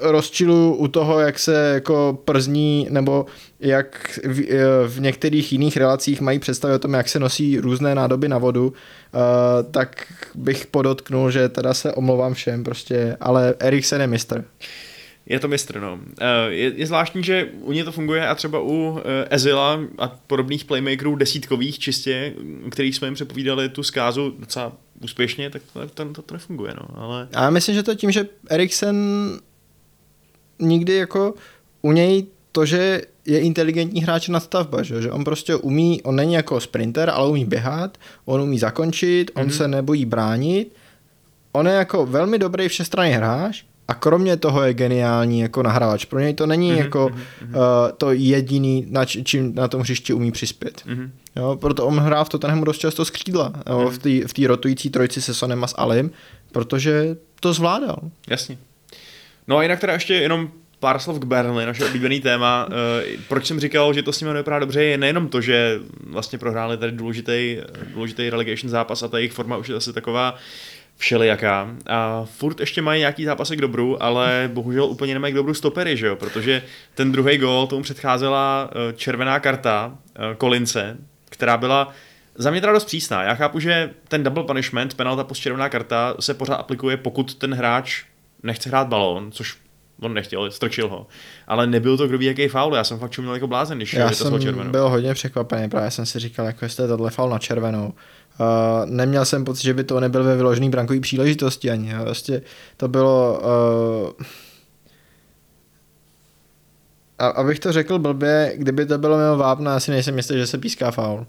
[0.00, 3.26] rozčilu u toho, jak se jako przní, nebo
[3.60, 4.56] jak v, uh,
[4.86, 8.66] v některých jiných relacích mají představy o tom, jak se nosí různé nádoby na vodu,
[8.66, 8.72] uh,
[9.70, 14.44] tak bych podotknul, že teda se omlouvám všem prostě, ale Eriksen je mistr.
[15.26, 15.98] Je to mistr, no.
[16.20, 20.08] Eh, Je, je zvláštní, že u něj to funguje a třeba u eh, Ezila a
[20.26, 22.34] podobných playmakerů desítkových čistě,
[22.70, 26.86] kterých jsme jim přepovídali tu zkázu docela úspěšně, tak to, to, to, to nefunguje, no.
[27.02, 28.96] Ale A já myslím, že to tím, že Eriksen
[30.58, 31.34] nikdy jako
[31.82, 36.16] u něj to, že je inteligentní hráč na stavba, že, že on prostě umí, on
[36.16, 39.52] není jako sprinter, ale umí běhat, on umí zakončit, on Mhm.
[39.52, 40.74] se nebojí bránit,
[41.52, 43.62] on je jako velmi dobrý všestranný hráč
[43.92, 46.04] a kromě toho je geniální jako nahrávač.
[46.04, 47.54] Pro něj to není Mhm, jako mhm, mhm.
[47.54, 47.62] uh,
[47.98, 50.82] to jediný, na č- čím na tom hřišti umí přispět.
[50.86, 51.12] mhm.
[51.36, 53.90] Jo, proto on hrá v Tottenhamu dost často z křídla, jo, Mhm.
[53.90, 53.98] v
[54.34, 56.10] té v rotující trojici se Sonem a s Alim,
[56.52, 57.96] protože to zvládal.
[58.28, 58.58] Jasně.
[59.48, 62.68] No a jinak teda ještě jenom pár slov k Burnley, naše oblíbený téma.
[62.70, 66.38] Eh, Proč jsem říkal, že to s nimi nevypadá dobře, je nejenom to, že vlastně
[66.38, 67.58] prohráli tady důležitý,
[67.94, 70.34] důležitý relegation zápas a ta jejich forma už je zase taková
[71.02, 71.68] všelijaká.
[71.86, 75.96] A furt ještě mají nějaký zápasy k dobru, ale bohužel úplně nemají k dobru stopery,
[75.96, 76.16] že jo?
[76.16, 76.62] Protože
[76.94, 80.96] ten druhý gól, tomu předcházela eh, červená karta eh, Kolince,
[81.30, 81.92] která byla
[82.34, 83.22] za mě teda dost přísná.
[83.22, 87.54] Já chápu, že ten double punishment, penalta plus červená karta, se pořád aplikuje, pokud ten
[87.54, 88.04] hráč
[88.42, 89.56] nechce hrát balón, což
[90.02, 91.06] on nechtěl, strčil ho.
[91.46, 94.12] Ale nebyl to kdo ví jaký faul, já jsem fakt čuměl jako blázen, když Já
[94.12, 94.70] jsem červenou.
[94.70, 97.92] byl hodně překvapený, právě jsem si říkal, jako jestli je tohle faul na červenou.
[98.40, 101.90] Uh, neměl jsem pocit, že by to nebyl ve vyložený brankový příležitosti ani.
[101.90, 102.02] Jo.
[102.02, 102.42] Prostě
[102.76, 103.40] to bylo...
[103.40, 104.10] Uh,
[107.18, 110.58] a, abych to řekl blbě, kdyby to bylo mimo vápna, asi nejsem jistý, že se
[110.58, 111.26] píská faul.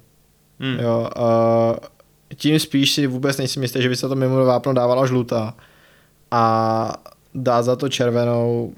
[0.60, 0.80] Hmm.
[0.80, 1.76] Jo, uh,
[2.36, 5.54] tím spíš si vůbec nejsem jistý, že by se to mimo vápno dávalo žlutá.
[6.32, 7.04] A
[7.36, 8.74] dá za to červenou.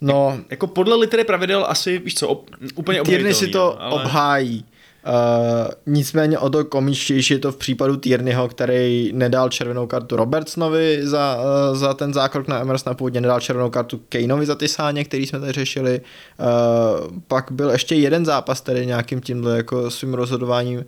[0.00, 4.02] No, Jako podle litery pravidel asi, víš co, op, úplně Tierney si to ale...
[4.02, 4.64] obhájí.
[5.06, 11.00] Uh, nicméně o to komičtější je to v případu Tierneyho, který nedal červenou kartu Robertsonovi
[11.02, 11.36] za,
[11.70, 15.26] uh, za ten zákrok na Emersona, původně nedal červenou kartu Kaneovi za ty sáně, který
[15.26, 16.00] jsme tady řešili.
[16.00, 20.84] Uh, pak byl ještě jeden zápas, který nějakým tímhle jako svým rozhodováním.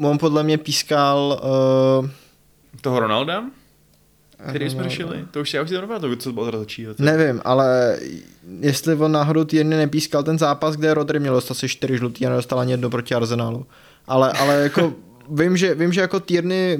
[0.00, 1.40] Uh, on podle mě pískal
[2.02, 2.08] uh,
[2.80, 3.44] Toho Ronalda,
[4.48, 6.94] který jsme řešili, to už já už si to nepamatuju, co to bylo rozhodčího.
[6.98, 7.98] Nevím, ale
[8.60, 12.30] jestli on náhodou Tierney nepískal ten zápas, kde Rodry měl dostat asi čtyři žlutý a
[12.30, 13.66] nedostal ani jedno proti Arsenalu.
[14.06, 14.94] Ale, ale jako
[15.30, 16.78] vím, že, vím, že jako Tierney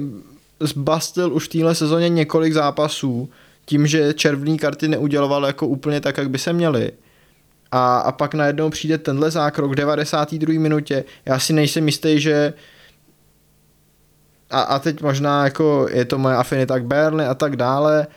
[0.59, 3.29] zbastil už v téhle sezóně několik zápasů
[3.65, 6.91] tím, že červený karty neuděloval jako úplně tak, jak by se měly.
[7.71, 10.59] A, a pak najednou přijde tenhle zákrok v 92.
[10.59, 11.03] minutě.
[11.25, 12.53] Já si nejsem jistý, že
[14.53, 18.07] a, a teď možná jako je to moje afinita k Burnley a tak dále,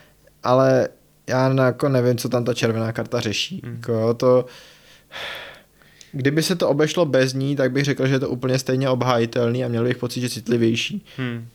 [0.42, 0.88] ale
[1.26, 3.62] já jako nevím, co tam ta červená karta řeší.
[3.64, 3.74] Hmm.
[3.76, 4.46] Jako to...
[6.12, 9.64] Kdyby se to obešlo bez ní, tak bych řekl, že je to úplně stejně obhájitelný
[9.64, 11.04] a měl bych pocit, že citlivější.
[11.16, 11.48] Hmm.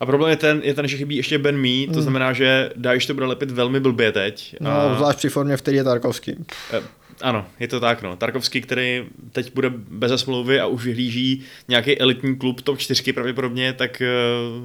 [0.00, 2.02] A problém je ten, je ten, že chybí ještě Ben Mee, to Hmm.
[2.02, 4.56] znamená, že Daesh to bude lepit velmi blbě teď.
[4.60, 6.44] No, a, zvlášť při formě, v které je Tarkovský.
[7.22, 8.16] Ano, je to tak, no.
[8.16, 13.72] Tarkovský, který teď bude bez smlouvy a už vyhlíží nějaký elitní klub top 4 pravděpodobně,
[13.72, 14.06] tak eh,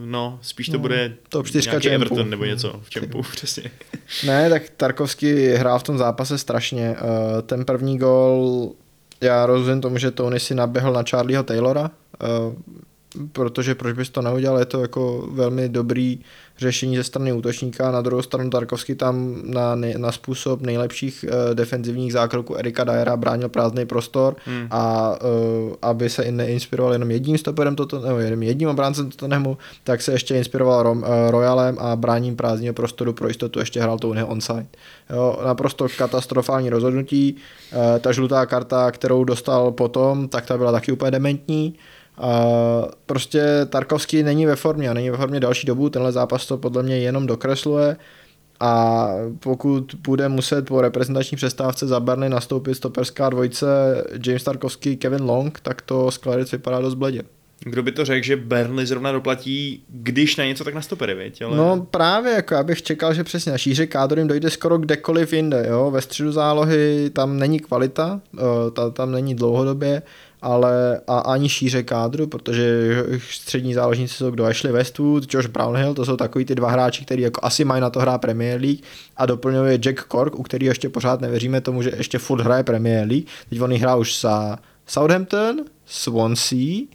[0.06, 1.96] no, spíš to No, bude top 4 nějaký Čempu.
[1.96, 3.72] Everton nebo něco v Čempu, přesně.
[4.26, 6.96] Ne, tak Tarkovský hrál v tom zápase strašně.
[6.98, 8.72] Eh, Ten první gol,
[9.22, 11.92] já rozumím tomu, že Tony si naběhl na Charlieho Taylora,
[12.22, 12.28] eh,
[13.32, 16.20] protože proč bys to neudělal, je to jako velmi dobrý
[16.58, 22.14] řešení ze strany útočníka, na druhou stranu Tarkovský tam na, na způsob nejlepších uh, defenzivních
[22.14, 24.68] zákroků Erika Dyera bránil prázdný prostor Hmm.
[24.72, 29.58] a uh, aby se i neinspiroval jenom jedním stoperem, toto, nebo jenom jedním obráncem Tottenhamu,
[29.84, 34.00] tak se ještě inspiroval Rom, uh, Royalem a bráním prázdného prostoru pro jistotu ještě hrál
[34.00, 34.66] Tonyho onside.
[35.10, 37.36] Jo, naprosto katastrofální rozhodnutí.
[37.74, 41.76] Uh, ta žlutá karta, kterou dostal potom, tak ta byla taky úplně dementní.
[42.18, 42.46] A
[43.06, 46.84] prostě Tarkovský není ve formě a není ve formě další dobu, tenhle zápas to podle
[46.84, 47.98] mě jenom dokresluje
[48.60, 49.08] a
[49.40, 53.68] pokud bude muset po reprezentační přestávce za Burnley nastoupit stoperská dvojice
[54.26, 57.24] James Tarkovský, Kevin Long, tak to Sklaric vypadá dost bledě.
[57.60, 61.42] Kdo by to řekl, že Burnley zrovna doplatí, když na něco tak na stopery, viď?
[61.42, 61.58] Ale...
[61.58, 65.34] No právě, jako já bych čekal, že přesně na šíře kádru jim dojde skoro kdekoliv
[65.34, 70.02] jinde, jo, ve středu zálohy tam není kvalita, eh, ta, tam není dlouhodobě,
[70.48, 72.96] ale a ani šíře kádru, protože
[73.32, 77.22] střední záložníci jsou kdo Ashley Westwood, Josh Brownhill, to jsou takový ty dva hráči, kteří
[77.22, 78.80] jako asi mají na to hrát Premier League
[79.18, 83.08] a doplňuje Jack Cork, u kterého ještě pořád nevěříme tomu, že ještě furt hraje Premier
[83.08, 83.26] League.
[83.50, 86.88] Teď on hrá už za Southampton, Swansea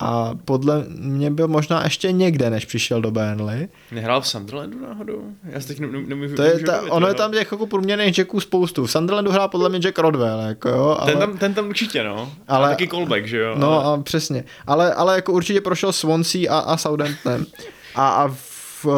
[0.00, 3.68] a podle mě byl možná ještě někde, než přišel do Burnley.
[3.92, 5.22] Nehrál v Sunderlandu náhodou?
[5.44, 8.40] Já si teď nemůžu, nemůžu To je ta, ono je tam těch jako průměrných Jacků
[8.40, 8.86] spoustu.
[8.86, 12.04] V Sunderlandu hrál podle mě Jack Rodwell, jako jo, ale, Ten tam, ten tam určitě,
[12.04, 12.32] no.
[12.48, 12.68] Ale-.
[12.68, 13.54] Taky callback, že jo?
[13.58, 13.98] no ale...
[13.98, 14.44] a přesně.
[14.66, 17.46] Ale, ale jako určitě prošel Swansea a, a Southampton.
[17.94, 18.92] A, a v, uh,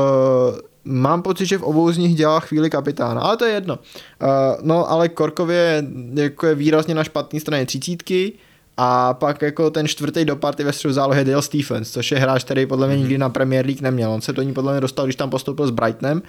[0.85, 3.79] mám pocit, že v obou z nich dělal chvíli kapitána, ale to je jedno.
[4.23, 4.29] Uh,
[4.63, 5.85] no ale Korkově
[6.15, 8.33] jako je výrazně na špatné straně třicítky
[8.77, 12.45] a pak jako ten čtvrtý dopad je ve středu zálohy Dale Stephens, což je hráč,
[12.45, 14.11] který podle mě nikdy na Premier League neměl.
[14.13, 16.23] On se do ní podle mě dostal, když tam postoupil s Brightonem,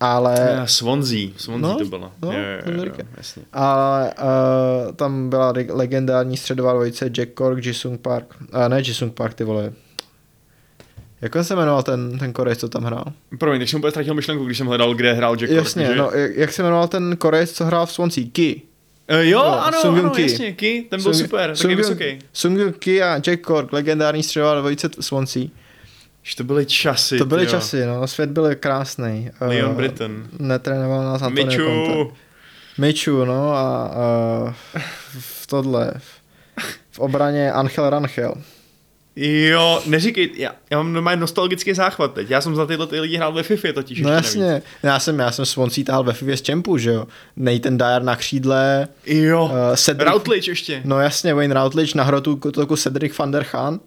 [0.00, 0.62] ale...
[0.66, 2.12] Swansea, Swansea No, to bylo.
[2.22, 3.06] no, jo, jo, jo, říkám.
[3.16, 3.42] jasně.
[3.52, 3.98] A
[4.86, 8.34] uh, tam byla legendární středová dvojice Jack Cork, Jisung Park.
[8.52, 9.72] A ne Jisung Park, ty vole.
[11.20, 13.04] Jak se jmenoval ten, ten Korejc, co tam hrál?
[13.38, 16.02] Promiň, tak jsem úplně ztratil myšlenku, když jsem hledal, kde hrál Jack Jasně, Cork, že?
[16.02, 18.24] no, jak, jak se jmenoval ten Korejc, co hrál v Swansea?
[18.32, 18.62] Ki.
[19.10, 20.22] Uh, jo, No, ano, Sung ano, Ki.
[20.22, 22.18] jasně, Ki, ten byl Sung- super, taky Sung- vysoký.
[22.32, 25.46] Sung Ki a Jack Cork, legendární středová dvojice Swansea.
[26.22, 27.50] Že to byly časy, To byly tyjo.
[27.50, 29.30] časy, no, svět byl krásný.
[29.40, 30.26] Leon Britton.
[30.38, 31.64] Netrénoval nás Antonio Miču.
[31.86, 32.14] Conte.
[32.78, 33.90] Miču, no a
[34.46, 34.52] uh,
[35.20, 35.92] v tohle,
[36.90, 38.34] v obraně Angel Ranchel.
[39.16, 42.30] Jo, neříkej, já, já mám normálně nostalgický záchvat teď.
[42.30, 44.64] Já jsem za tyhle ty lidi hrál ve FIFA totiž No jasně, navíc.
[44.82, 47.06] já jsem, já jsem Swansea tahal ve FIFA z Čempu, že jo.
[47.36, 50.80] Nathan Dyer na křídle, Jo, Uh, Cedric- Routledge ještě.
[50.84, 53.80] no jasně, Wayne Routledge na hrotu kotoku Cedric van der Chaan.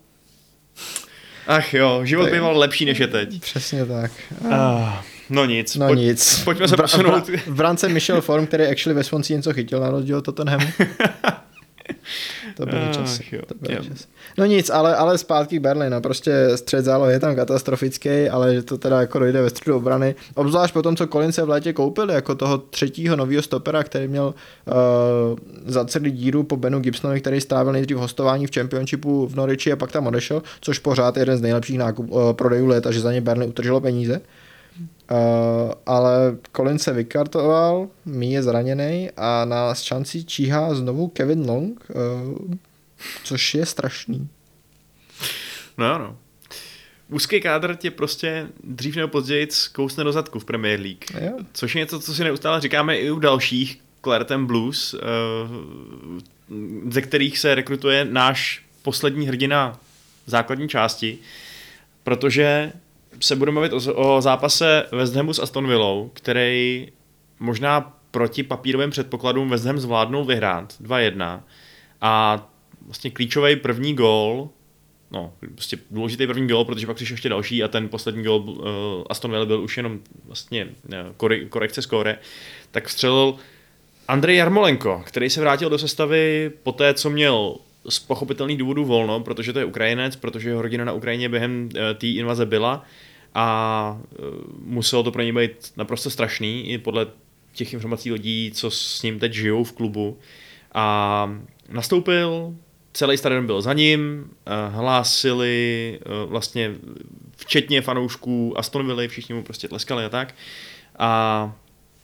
[1.47, 3.41] Ach jo, život je- býval lepší než je teď.
[3.41, 4.11] Přesně tak.
[4.41, 4.89] Uh,
[5.29, 5.75] no nic.
[5.75, 6.41] No pojď, nic.
[6.43, 7.27] Pojďme se Bra- posunout.
[7.27, 10.67] V brance Michel Form, který actually ve Swansea něco chytil na rozdíl od Tottenhamu.
[12.55, 13.23] To byly časy.
[13.31, 13.83] jo, To byly jo.
[13.83, 14.05] časy.
[14.37, 15.91] No nic, ale, ale zpátky k Berlin.
[15.91, 19.77] No prostě střed zálohy je tam katastrofický, ale že to teda jako dojde ve středu
[19.77, 20.15] obrany.
[20.35, 24.07] Obzvlášť po tom, co Colin se v létě koupil, jako toho třetího nového stopera, který
[24.07, 24.33] měl
[24.65, 24.73] uh,
[25.65, 29.75] za celý díru po Benu Gibsonovi, který strávil nejdřív hostování v Championshipu v Norwichi a
[29.75, 33.11] pak tam odešel, což pořád je jeden z nejlepších nákup, uh, prodejů léta, že za
[33.11, 34.13] ně Burnley utržilo peníze.
[34.13, 34.25] Uh,
[35.85, 42.55] ale Colin se vykartoval, Mí je zraněný a na šanci číhá znovu Kevin Long, uh,
[43.23, 44.29] což je strašný.
[45.77, 46.17] No jo, no.
[47.09, 51.05] Úzký kádr tě prostě dřív nebo později kousne do zadku v Premier League.
[51.21, 51.37] Jo.
[51.53, 54.97] Což je něco, co si neustále říkáme i u dalších Clareton Blues, eh,
[56.89, 59.79] ze kterých se rekrutuje náš poslední hrdina
[60.25, 61.17] základní části,
[62.03, 62.71] protože
[63.19, 66.87] se budeme mluvit o, o zápase West Hamu s Aston Villou, který
[67.39, 71.39] možná proti papírovým předpokladům West Ham zvládnul vyhrát 2-1
[72.01, 72.45] a
[72.85, 74.49] vlastně klíčový první gól
[75.11, 78.65] no, prostě důležitý první gól, protože pak přišel ještě další a ten poslední gól uh,
[79.09, 82.17] Aston Villa byl už jenom vlastně uh, kore, korekce skóre,
[82.71, 83.35] tak vstřelil
[84.07, 87.55] Andrej Jarmolenko, který se vrátil do sestavy po té, co měl
[87.89, 91.79] z pochopitelných důvodů volno, protože to je Ukrajinec, protože jeho rodina na Ukrajině během uh,
[91.97, 92.83] té invaze byla
[93.33, 94.25] a uh,
[94.59, 97.07] muselo to pro něj být naprosto strašný, i podle
[97.53, 100.17] těch informací lidí, co s ním teď žijou v klubu.
[100.73, 102.55] A nastoupil,
[102.93, 106.75] celý stadion byl za ním, eh, hlásili eh, vlastně
[107.37, 110.35] včetně fanoušků Aston Villa, všichni mu prostě tleskali a tak.
[110.99, 111.55] A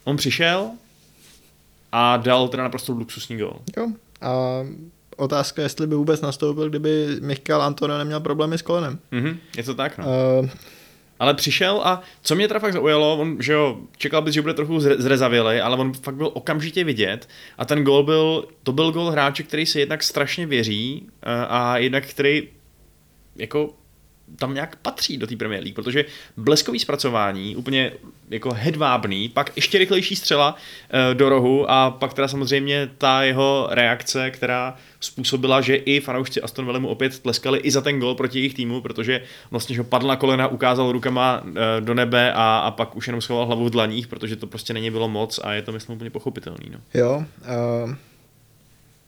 [0.04, 0.72] on přišel
[1.92, 3.60] a dal teda naprosto luxusní gol.
[3.78, 3.88] Jo.
[4.22, 4.30] A
[5.18, 9.00] otázka, jestli by vůbec nastoupil, kdyby Michal Antonio neměl problémy s kolenem.
[9.12, 10.06] Mhm, je to tak, no.
[10.42, 10.50] Uh,
[11.20, 14.54] Ale přišel a co mě teda fakt zaujalo, on, že jo, čekal bys, že bude
[14.54, 18.92] trochu zre- zrezavělej, ale on fakt byl okamžitě vidět a ten gol byl, to byl
[18.92, 22.50] gol hráče, který se jednak strašně věří eh, a jednak který
[23.36, 23.74] jako
[24.36, 26.06] tam nějak patří do té Premier League, protože
[26.38, 27.92] bleskový zpracování, úplně
[28.30, 30.56] jako hedvábný, pak ještě rychlejší střela
[30.90, 36.42] eh, do rohu a pak teda samozřejmě ta jeho reakce, která způsobila, že i fanoušci
[36.42, 39.22] Aston Villa mu opět tleskali i za ten gol proti jejich týmu, protože
[39.52, 43.22] vlastně že padl na kolena, ukázal rukama eh, do nebe a, a pak už jenom
[43.22, 46.10] schoval hlavu v dlaních, protože to prostě není bylo moc a je to myslím úplně
[46.10, 46.70] pochopitelný.
[46.72, 46.80] No.
[46.94, 47.26] jo.
[47.86, 47.96] Uh,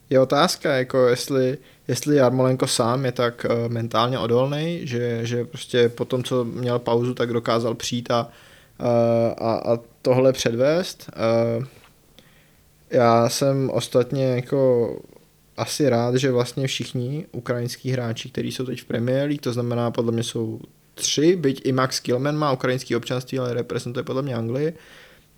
[0.09, 1.57] je otázka, jako jestli,
[1.87, 6.79] jestli Jarmolenko sám je tak uh, mentálně odolný, že, že prostě po tom, co měl
[6.79, 8.29] pauzu, tak dokázal přijít a,
[8.79, 8.87] uh,
[9.47, 11.09] a, a tohle předvést.
[11.57, 11.65] Uh,
[12.89, 14.89] já jsem ostatně jako
[15.57, 19.91] asi rád, že vlastně všichni ukrajinský hráči, kteří jsou teď v Premier League, to znamená
[19.91, 20.59] podle mě jsou
[20.95, 24.73] tři, byť i Max Killman má ukrajinský občanství, ale reprezentuje podle mě Anglii,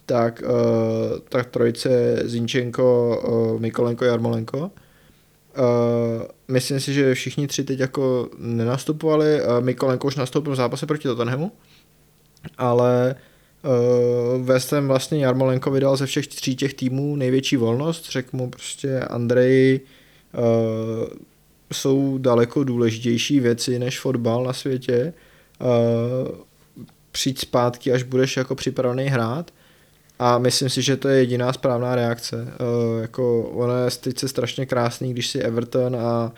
[0.06, 4.72] tak, uh, tak trojice Zinčenko, uh, Mikolenko, Jarmolenko.
[5.58, 9.42] Uh, myslím si, že všichni tři teď jako nenastupovali.
[9.42, 11.52] Uh, Mikolenko už nastoupil v zápase proti Tottenhamu,
[12.58, 13.16] ale
[13.64, 18.12] uh, West Ham vlastně Jarmolenko vydal ze všech tří těch týmů největší volnost.
[18.12, 19.80] Řekl mu prostě Andrej,
[20.38, 21.08] uh,
[21.74, 25.14] jsou daleko důležitější věci než fotbal na světě.
[25.60, 26.38] Uh,
[27.12, 29.52] přijď zpátky, až budeš jako připravený hrát.
[30.20, 32.36] A myslím si, že to je jediná správná reakce.
[32.36, 36.32] Uh, jako ono je teď se strašně krásný, když si Everton a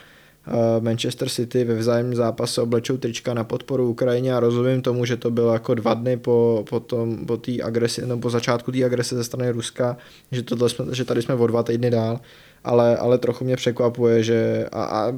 [0.48, 5.18] uh, Manchester City ve vzájemném zápase oblečou trička na podporu Ukrajině a rozumím tomu, že
[5.18, 8.86] to bylo jako dva dny po, po, tom, po, tý agresi, no, po začátku té
[8.86, 9.98] agrese ze strany Ruska,
[10.32, 12.20] že, tohle jsme, že tady jsme o dva týdny dál,
[12.64, 15.14] ale, ale trochu mě překvapuje, že a, a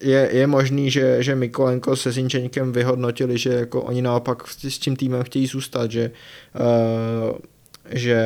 [0.00, 4.96] je, je možný, že, že Mikolenko se Zinčeníkem vyhodnotili, že jako oni naopak s tím
[4.96, 6.10] týmem chtějí zůstat, že
[7.30, 7.38] uh,
[7.90, 8.22] že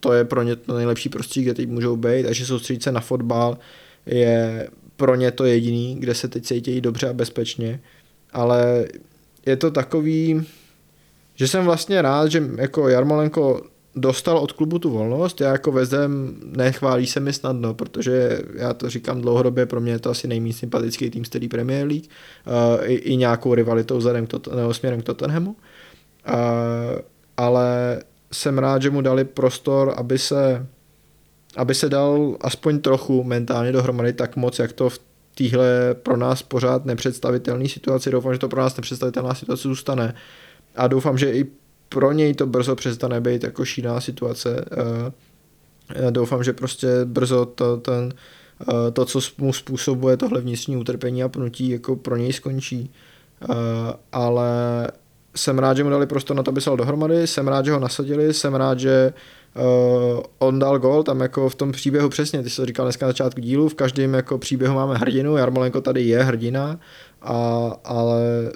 [0.00, 2.92] to je pro ně to nejlepší prostředí, kde teď můžou být a že soustředit se
[2.92, 3.58] na fotbal
[4.06, 7.80] je pro ně to jediný, kde se teď cítí dobře a bezpečně,
[8.32, 8.86] ale
[9.46, 10.46] je to takový,
[11.34, 13.62] že jsem vlastně rád, že jako Jarmolenko
[13.96, 18.90] dostal od klubu tu volnost, já jako vezem nechválí se mi snadno, protože já to
[18.90, 22.94] říkám dlouhodobě, pro mě je to asi nejméně sympatický tým z Premier League, uh, i,
[22.94, 26.34] i nějakou rivalitou vzhledem k to, nebo směrem k Tottenhamu, uh,
[27.36, 28.00] ale
[28.32, 30.66] jsem rád, že mu dali prostor, aby se,
[31.56, 35.00] aby se dal aspoň trochu mentálně dohromady tak moc, jak to v
[35.34, 38.10] téhle pro nás pořád nepředstavitelné situaci.
[38.10, 40.14] Doufám, že to pro nás nepředstavitelná situace zůstane.
[40.76, 41.46] A doufám, že i
[41.88, 44.64] pro něj to brzo přestane být jako šílená situace.
[45.94, 48.12] Já doufám, že prostě brzo to, ten,
[48.92, 52.92] to, co mu způsobuje tohle vnitřní utrpení a pnutí, jako pro něj skončí.
[54.12, 54.50] Ale
[55.36, 57.80] jsem rád, že mu dali prostor na to, aby se dohromady, jsem rád, že ho
[57.80, 59.12] nasadili, jsem rád, že
[59.56, 63.06] uh, on dal gol, tam jako v tom příběhu přesně, ty jsi to říkal dneska
[63.06, 66.80] na začátku dílu, v každém jako příběhu máme hrdinu, Jarmolenko tady je hrdina,
[67.22, 67.36] a,
[67.84, 68.52] ale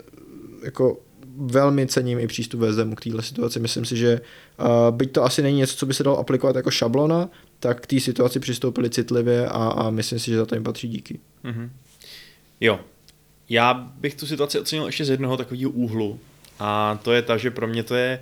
[0.65, 0.99] jako
[1.37, 3.61] velmi cením i přístup VZM k téhle situaci.
[3.61, 4.21] Myslím si, že
[4.61, 7.29] uh, byť to asi není něco, co by se dalo aplikovat jako šablona,
[7.61, 10.89] tak k té situaci přistoupili citlivě a, a myslím si, že za to jim patří
[10.89, 11.21] díky.
[11.45, 11.69] Mm-hmm.
[12.61, 12.81] Jo.
[13.49, 16.19] Já bych tu situaci ocenil ještě z jednoho takového úhlu,
[16.59, 18.21] a to je ta, že pro mě to je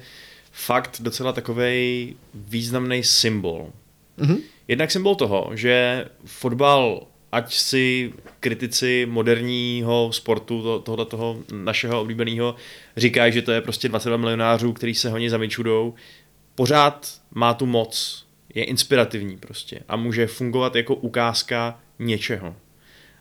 [0.52, 3.70] fakt docela takový významný symbol.
[4.16, 4.38] Mhm.
[4.68, 12.54] Jednak symbol toho, že fotbal, ať si kritici moderního sportu, to, tohle toho našeho oblíbeného,
[12.96, 15.94] říkají, že to je prostě 22 milionářů, který se honí za Mičudou,
[16.54, 22.56] pořád má tu moc, je inspirativní prostě a může fungovat jako ukázka něčeho.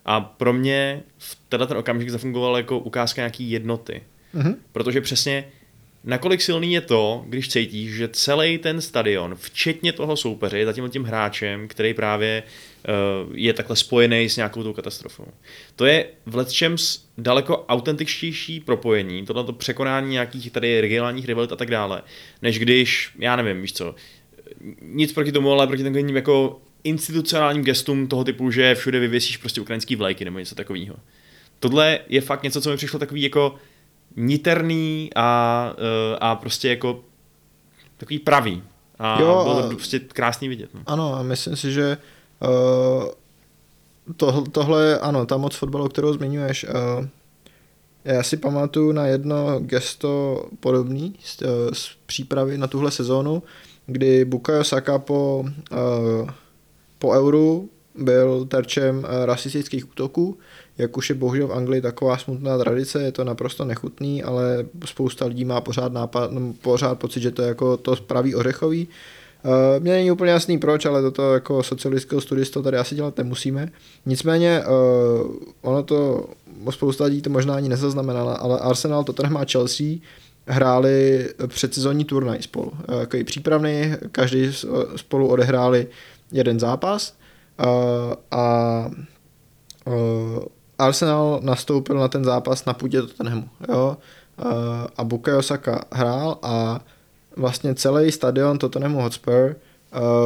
[0.04, 4.02] A pro mě v tenhle ten okamžik zafungoval jako ukázka nějaký jednoty.
[4.32, 4.56] Mhm.
[4.72, 5.44] Protože přesně
[6.04, 10.88] nakolik silný je to, když cítíš, že celý ten stadion, včetně toho soupeře, je za
[10.88, 15.26] tím hráčem, který právě uh, je takhle spojený s nějakou tou katastrofou.
[15.76, 21.56] To je v letčems daleko autentičtější propojení, tohle to překonání nějakých tady regionálních rivalit a
[21.56, 22.02] tak dále,
[22.42, 23.94] než když, já nevím, víš co,
[24.82, 29.60] nic proti tomu, ale proti takovým jako institucionálním gestům toho typu, že všude vyvěsíš prostě
[29.60, 30.96] ukrajinský vlajky nebo něco takového.
[31.60, 33.54] Tohle je fakt něco, co mi přišlo takový jako
[34.16, 37.00] niterný a, eh, a prostě jako
[37.96, 38.62] takový pravý.
[38.98, 40.70] A Jo, bylo to prostě krásný vidět.
[40.74, 40.80] No.
[40.86, 41.98] Ano, a myslím si, že
[42.40, 43.04] uh,
[44.16, 46.64] to, tohle je, ano, ta moc fotbalu, kterou zmiňuješ.
[46.64, 47.06] Uh,
[48.04, 53.42] já si pamatuju na jedno gesto podobný z, uh, z přípravy na tuhle sezónu,
[53.86, 56.30] kdy Bukayo Saka po, uh,
[56.98, 60.38] po euru byl terčem uh, rasistických útoků,
[60.82, 65.26] jak už je bohužel v Anglii taková smutná tradice, je to naprosto nechutný, ale spousta
[65.26, 68.88] lidí má pořád, nápad, no, pořád pocit, že to je jako to pravý ořechový.
[69.44, 73.68] Uh, mně není úplně jasný proč, ale toto jako socialistického studisto tady asi dělat nemusíme.
[74.06, 76.26] Nicméně uh, ono to,
[76.70, 79.86] spousta lidí to možná ani nezaznamenala, ale Arsenal, Tottenham a Chelsea
[80.46, 82.72] hráli předsezonní turnaj spolu.
[82.88, 84.52] Uh, jako přípravný, každý
[84.96, 85.86] spolu odehráli
[86.32, 87.14] jeden zápas
[87.64, 87.66] uh,
[88.30, 88.90] a
[89.86, 90.38] uh,
[90.82, 93.48] Arsenal nastoupil na ten zápas na půdě Tottenhamu.
[93.68, 93.96] Jo?
[94.96, 96.80] A Bukayo Saka hrál a
[97.36, 99.56] vlastně celý stadion Tottenhamu Hotspur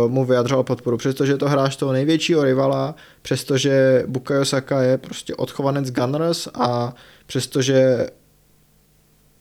[0.08, 5.34] mu vyjadřoval podporu, přestože je to hráč toho největšího rivala, přestože Bukayo Saka je prostě
[5.34, 6.94] odchovanec Gunners a
[7.26, 8.06] přestože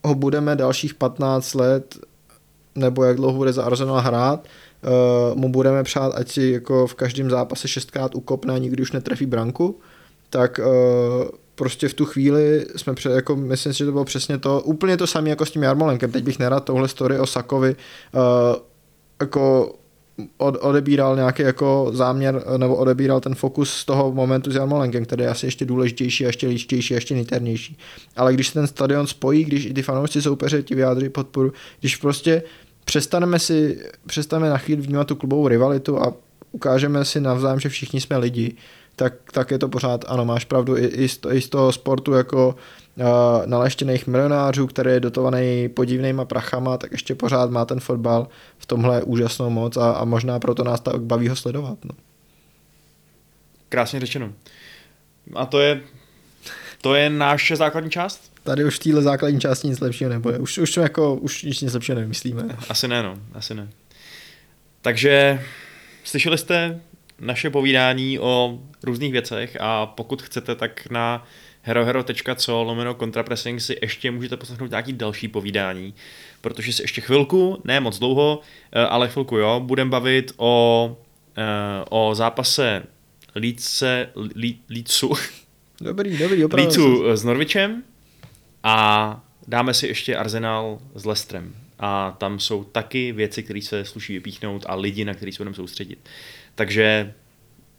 [0.03, 1.95] ho budeme dalších 15 let
[2.75, 4.47] nebo jak dlouho bude za Arsenal hrát,
[5.33, 9.25] mu budeme přát, ať si jako v každém zápase šestkrát ukopne a nikdy už netrefí
[9.25, 9.79] branku,
[10.35, 10.65] tak uh,
[11.55, 14.97] prostě v tu chvíli jsme, před, jako myslím si, že to bylo přesně to, úplně
[14.97, 16.11] to samé jako s tím Jarmolenkem.
[16.11, 17.75] Teď bych nerad tohle story o Sakovi
[18.13, 18.21] uh,
[19.21, 19.73] jako
[20.37, 25.23] od, odebíral nějaký jako záměr nebo odebíral ten fokus z toho momentu s Jarmolenkem, který
[25.23, 27.77] je asi ještě důležitější, ještě líčtější, ještě niternější.
[28.15, 31.95] Ale když se ten stadion spojí, když i ty fanoušci soupeře ti vyjádří podporu, když
[31.95, 32.43] prostě
[32.85, 36.13] přestaneme si, přestaneme na chvíli vnímat tu klubovou rivalitu a
[36.51, 38.55] ukážeme si navzájem, že všichni jsme lidi,
[38.95, 42.13] tak, tak je to pořád, ano, máš pravdu, i, i, z, i z toho sportu
[42.13, 42.55] jako
[42.95, 43.05] uh,
[43.45, 48.27] naleštěných milionářů, který je dotovaný podivnýma prachama, tak ještě pořád má ten fotbal
[48.57, 51.77] v tomhle úžasnou moc a, a možná proto nás tak baví ho sledovat.
[51.85, 51.91] No.
[53.69, 54.33] Krásně řečeno.
[55.35, 55.81] A to je,
[56.81, 58.31] to je naše základní část?
[58.43, 60.39] Tady už v téhle základní části nic lepšího nebude.
[60.39, 62.57] Už, už, jako, už nic lepšího nevymyslíme.
[62.69, 63.17] Asi ne, no.
[63.33, 63.69] Asi ne.
[64.81, 65.41] Takže
[66.03, 66.81] slyšeli jste
[67.19, 71.27] naše povídání o různých věcech a pokud chcete, tak na
[71.61, 75.93] herohero.co lomeno kontrapressing si ještě můžete poslechnout nějaký další povídání,
[76.41, 80.97] protože si ještě chvilku, ne moc dlouho, eh, ale chvilku jo, budeme bavit o,
[81.37, 82.83] eh, o zápase
[83.35, 84.09] Lídce,
[84.69, 85.13] Lídcu,
[85.81, 86.69] Dobrý, dobrý, opravdu.
[86.69, 87.83] Lídcu s Norvičem
[88.63, 91.55] a dáme si ještě Arsenal s Lestrem.
[91.79, 95.55] A tam jsou taky věci, které se sluší vypíchnout a lidi, na který se budeme
[95.55, 95.99] soustředit.
[96.55, 97.13] Takže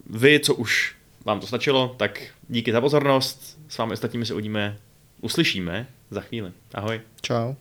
[0.09, 0.95] vy, co už
[1.25, 3.59] vám to stačilo, tak díky za pozornost.
[3.67, 4.77] S vámi ostatními se uvidíme,
[5.21, 6.51] uslyšíme za chvíli.
[6.73, 7.01] Ahoj.
[7.21, 7.55] Čau.